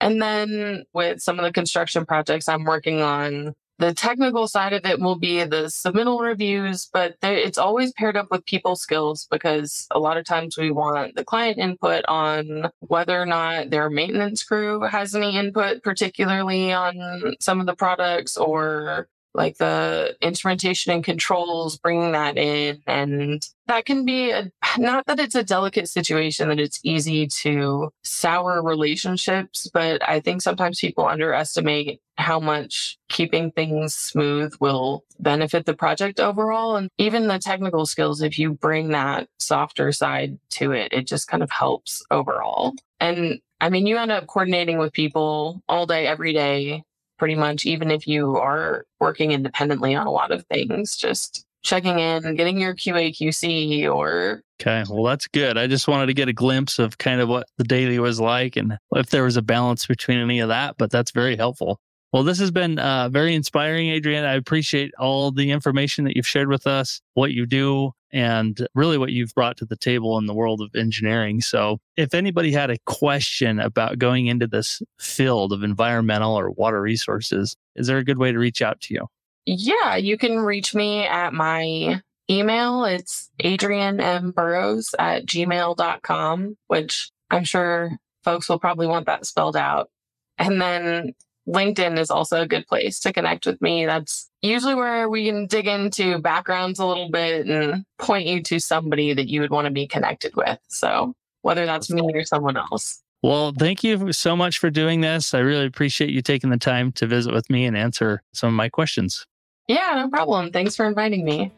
And 0.00 0.20
then 0.20 0.84
with 0.92 1.22
some 1.22 1.38
of 1.38 1.46
the 1.46 1.52
construction 1.52 2.04
projects 2.04 2.46
I'm 2.46 2.64
working 2.64 3.00
on, 3.00 3.54
the 3.84 3.94
technical 3.94 4.48
side 4.48 4.72
of 4.72 4.86
it 4.86 4.98
will 4.98 5.18
be 5.18 5.44
the 5.44 5.64
submittal 5.64 6.20
reviews, 6.20 6.88
but 6.92 7.16
it's 7.22 7.58
always 7.58 7.92
paired 7.92 8.16
up 8.16 8.28
with 8.30 8.44
people 8.46 8.76
skills 8.76 9.26
because 9.30 9.86
a 9.90 9.98
lot 9.98 10.16
of 10.16 10.24
times 10.24 10.56
we 10.56 10.70
want 10.70 11.14
the 11.16 11.24
client 11.24 11.58
input 11.58 12.04
on 12.08 12.70
whether 12.80 13.20
or 13.20 13.26
not 13.26 13.70
their 13.70 13.90
maintenance 13.90 14.42
crew 14.42 14.80
has 14.80 15.14
any 15.14 15.36
input, 15.36 15.82
particularly 15.82 16.72
on 16.72 17.34
some 17.40 17.60
of 17.60 17.66
the 17.66 17.74
products 17.74 18.36
or 18.36 19.08
like 19.34 19.58
the 19.58 20.16
instrumentation 20.20 20.92
and 20.92 21.04
controls, 21.04 21.76
bringing 21.76 22.12
that 22.12 22.36
in. 22.36 22.80
And 22.86 23.46
that 23.66 23.84
can 23.84 24.04
be 24.04 24.30
a, 24.30 24.50
not 24.78 25.06
that 25.06 25.18
it's 25.18 25.34
a 25.34 25.42
delicate 25.42 25.88
situation, 25.88 26.48
that 26.48 26.60
it's 26.60 26.80
easy 26.84 27.26
to 27.26 27.90
sour 28.02 28.62
relationships, 28.62 29.68
but 29.72 30.06
I 30.08 30.20
think 30.20 30.42
sometimes 30.42 30.80
people 30.80 31.06
underestimate 31.06 32.00
how 32.16 32.38
much 32.38 32.96
keeping 33.08 33.50
things 33.50 33.94
smooth 33.94 34.54
will 34.60 35.04
benefit 35.18 35.66
the 35.66 35.74
project 35.74 36.20
overall. 36.20 36.76
And 36.76 36.88
even 36.98 37.26
the 37.26 37.38
technical 37.38 37.86
skills, 37.86 38.22
if 38.22 38.38
you 38.38 38.52
bring 38.52 38.90
that 38.90 39.28
softer 39.40 39.90
side 39.90 40.38
to 40.50 40.72
it, 40.72 40.92
it 40.92 41.08
just 41.08 41.26
kind 41.26 41.42
of 41.42 41.50
helps 41.50 42.04
overall. 42.10 42.74
And 43.00 43.40
I 43.60 43.70
mean, 43.70 43.86
you 43.86 43.96
end 43.98 44.12
up 44.12 44.26
coordinating 44.26 44.78
with 44.78 44.92
people 44.92 45.62
all 45.68 45.86
day, 45.86 46.06
every 46.06 46.32
day 46.32 46.84
pretty 47.18 47.34
much, 47.34 47.66
even 47.66 47.90
if 47.90 48.06
you 48.06 48.36
are 48.36 48.84
working 49.00 49.32
independently 49.32 49.94
on 49.94 50.06
a 50.06 50.10
lot 50.10 50.30
of 50.30 50.44
things, 50.46 50.96
just 50.96 51.44
checking 51.62 51.98
in, 51.98 52.34
getting 52.36 52.58
your 52.58 52.74
QA 52.74 53.14
QC 53.16 53.92
or 53.92 54.42
Okay, 54.60 54.84
well 54.88 55.02
that's 55.02 55.26
good. 55.26 55.58
I 55.58 55.66
just 55.66 55.88
wanted 55.88 56.06
to 56.06 56.14
get 56.14 56.28
a 56.28 56.32
glimpse 56.32 56.78
of 56.78 56.98
kind 56.98 57.20
of 57.20 57.28
what 57.28 57.48
the 57.58 57.64
daily 57.64 57.98
was 57.98 58.20
like 58.20 58.54
and 58.56 58.78
if 58.94 59.10
there 59.10 59.24
was 59.24 59.36
a 59.36 59.42
balance 59.42 59.86
between 59.86 60.18
any 60.18 60.38
of 60.38 60.48
that, 60.48 60.76
but 60.78 60.90
that's 60.90 61.10
very 61.10 61.36
helpful. 61.36 61.80
Well, 62.12 62.22
this 62.22 62.38
has 62.38 62.52
been 62.52 62.78
uh, 62.78 63.08
very 63.08 63.34
inspiring, 63.34 63.90
Adrienne. 63.90 64.24
I 64.24 64.34
appreciate 64.34 64.92
all 65.00 65.32
the 65.32 65.50
information 65.50 66.04
that 66.04 66.14
you've 66.14 66.28
shared 66.28 66.48
with 66.48 66.64
us, 66.64 67.00
what 67.14 67.32
you 67.32 67.44
do, 67.44 67.90
and 68.14 68.66
really 68.74 68.96
what 68.96 69.10
you've 69.10 69.34
brought 69.34 69.56
to 69.56 69.66
the 69.66 69.76
table 69.76 70.16
in 70.18 70.26
the 70.26 70.32
world 70.32 70.62
of 70.62 70.74
engineering. 70.76 71.40
So, 71.40 71.80
if 71.96 72.14
anybody 72.14 72.52
had 72.52 72.70
a 72.70 72.78
question 72.86 73.58
about 73.58 73.98
going 73.98 74.28
into 74.28 74.46
this 74.46 74.80
field 74.98 75.52
of 75.52 75.64
environmental 75.64 76.38
or 76.38 76.50
water 76.50 76.80
resources, 76.80 77.56
is 77.74 77.88
there 77.88 77.98
a 77.98 78.04
good 78.04 78.18
way 78.18 78.30
to 78.30 78.38
reach 78.38 78.62
out 78.62 78.80
to 78.82 78.94
you? 78.94 79.06
Yeah, 79.46 79.96
you 79.96 80.16
can 80.16 80.38
reach 80.38 80.74
me 80.74 81.04
at 81.04 81.34
my 81.34 82.00
email. 82.30 82.84
It's 82.84 83.30
Adrienne 83.44 84.00
M. 84.00 84.30
Burrows 84.30 84.94
at 84.98 85.26
gmail.com, 85.26 86.56
which 86.68 87.10
I'm 87.30 87.44
sure 87.44 87.90
folks 88.22 88.48
will 88.48 88.60
probably 88.60 88.86
want 88.86 89.06
that 89.06 89.26
spelled 89.26 89.56
out. 89.56 89.90
And 90.38 90.60
then 90.60 91.14
LinkedIn 91.48 91.98
is 91.98 92.10
also 92.10 92.40
a 92.40 92.46
good 92.46 92.66
place 92.66 93.00
to 93.00 93.12
connect 93.12 93.46
with 93.46 93.60
me. 93.60 93.86
That's 93.86 94.30
usually 94.42 94.74
where 94.74 95.08
we 95.08 95.26
can 95.26 95.46
dig 95.46 95.66
into 95.66 96.18
backgrounds 96.18 96.78
a 96.78 96.86
little 96.86 97.10
bit 97.10 97.46
and 97.46 97.84
point 97.98 98.26
you 98.26 98.42
to 98.44 98.58
somebody 98.58 99.12
that 99.12 99.28
you 99.28 99.40
would 99.40 99.50
want 99.50 99.66
to 99.66 99.70
be 99.70 99.86
connected 99.86 100.34
with. 100.36 100.58
So, 100.68 101.14
whether 101.42 101.66
that's 101.66 101.90
me 101.90 102.10
or 102.14 102.24
someone 102.24 102.56
else. 102.56 103.02
Well, 103.22 103.52
thank 103.58 103.82
you 103.82 104.12
so 104.12 104.36
much 104.36 104.58
for 104.58 104.70
doing 104.70 105.00
this. 105.00 105.32
I 105.32 105.38
really 105.38 105.66
appreciate 105.66 106.10
you 106.10 106.20
taking 106.20 106.50
the 106.50 106.58
time 106.58 106.92
to 106.92 107.06
visit 107.06 107.32
with 107.32 107.48
me 107.48 107.64
and 107.64 107.76
answer 107.76 108.22
some 108.32 108.48
of 108.48 108.54
my 108.54 108.68
questions. 108.68 109.26
Yeah, 109.66 109.94
no 109.94 110.10
problem. 110.10 110.50
Thanks 110.50 110.76
for 110.76 110.86
inviting 110.86 111.24
me. 111.24 111.50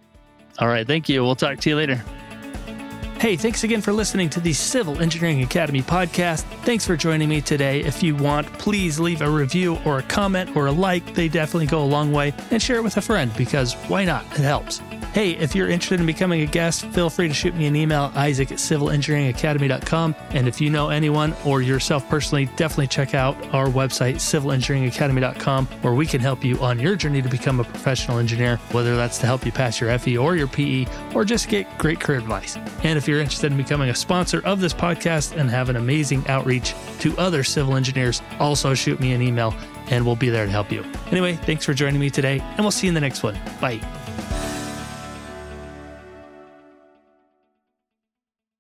All 0.59 0.69
right. 0.69 0.87
Thank 0.87 1.09
you. 1.09 1.23
We'll 1.23 1.35
talk 1.35 1.59
to 1.61 1.71
you 1.71 1.77
later. 1.77 2.03
Hey, 3.19 3.35
thanks 3.35 3.65
again 3.65 3.81
for 3.81 3.95
listening 3.95 4.29
to 4.31 4.41
the 4.41 4.53
Civil 4.53 5.01
Engineering 5.01 5.43
Academy 5.43 5.81
podcast. 5.81 6.43
Thanks 6.65 6.87
for 6.87 6.99
joining 6.99 7.31
me 7.31 7.41
today. 7.41 7.81
If 7.81 8.03
you 8.03 8.15
want, 8.15 8.47
please 8.59 9.01
leave 9.01 9.23
a 9.23 9.29
review 9.31 9.79
or 9.87 9.99
a 9.99 10.03
comment 10.03 10.55
or 10.55 10.67
a 10.67 10.73
like. 10.73 11.15
They 11.15 11.29
definitely 11.29 11.67
go 11.67 11.83
a 11.83 11.87
long 11.87 12.13
way. 12.13 12.35
And 12.51 12.63
share 12.63 12.77
it 12.77 12.85
with 12.85 12.99
a 12.99 13.01
friend 13.01 13.33
because 13.35 13.73
why 13.89 14.05
not? 14.05 14.27
It 14.33 14.41
helps. 14.43 14.83
Hey, 15.17 15.31
if 15.31 15.55
you're 15.55 15.71
interested 15.71 15.99
in 15.99 16.05
becoming 16.05 16.43
a 16.43 16.45
guest, 16.47 16.85
feel 16.89 17.09
free 17.09 17.27
to 17.27 17.33
shoot 17.33 17.55
me 17.55 17.65
an 17.65 17.75
email, 17.75 18.13
isaac 18.15 18.53
at 18.53 18.59
civilengineeringacademy.com. 18.59 20.15
And 20.33 20.47
if 20.47 20.61
you 20.61 20.69
know 20.69 20.91
anyone 20.91 21.35
or 21.43 21.63
yourself 21.63 22.07
personally, 22.11 22.51
definitely 22.57 22.89
check 22.89 23.15
out 23.15 23.35
our 23.55 23.69
website, 23.69 24.17
civilengineeringacademy.com, 24.17 25.69
where 25.81 25.95
we 25.95 26.05
can 26.05 26.21
help 26.21 26.45
you 26.45 26.59
on 26.59 26.79
your 26.79 26.97
journey 26.97 27.23
to 27.23 27.31
become 27.31 27.61
a 27.61 27.65
professional 27.65 28.19
engineer, 28.19 28.59
whether 28.73 28.95
that's 28.95 29.17
to 29.21 29.25
help 29.25 29.47
you 29.47 29.53
pass 29.53 29.81
your 29.81 29.99
FE 29.99 30.19
or 30.19 30.37
your 30.37 30.49
PE, 30.49 30.85
or 31.15 31.25
just 31.25 31.49
get 31.49 31.79
great 31.79 31.99
career 31.99 32.19
advice. 32.19 32.59
And 32.83 32.99
if 32.99 33.09
you're 33.09 33.21
interested 33.21 33.51
in 33.51 33.57
becoming 33.57 33.89
a 33.89 33.95
sponsor 33.95 34.43
of 34.45 34.61
this 34.61 34.75
podcast 34.75 35.35
and 35.35 35.49
have 35.49 35.71
an 35.71 35.77
amazing 35.77 36.29
outreach 36.29 36.75
to 36.99 37.17
other 37.17 37.43
civil 37.43 37.77
engineers, 37.77 38.21
also 38.39 38.75
shoot 38.75 39.01
me 39.01 39.15
an 39.15 39.23
email 39.23 39.55
and 39.89 40.05
we'll 40.05 40.15
be 40.15 40.29
there 40.29 40.45
to 40.45 40.53
help 40.53 40.71
you. 40.71 40.85
Anyway, 41.11 41.37
thanks 41.37 41.65
for 41.65 41.73
joining 41.73 42.01
me 42.01 42.11
today, 42.11 42.39
and 42.41 42.59
we'll 42.59 42.71
see 42.71 42.87
you 42.87 42.91
in 42.91 42.95
the 42.95 43.01
next 43.01 43.23
one. 43.23 43.41
Bye. 43.63 43.81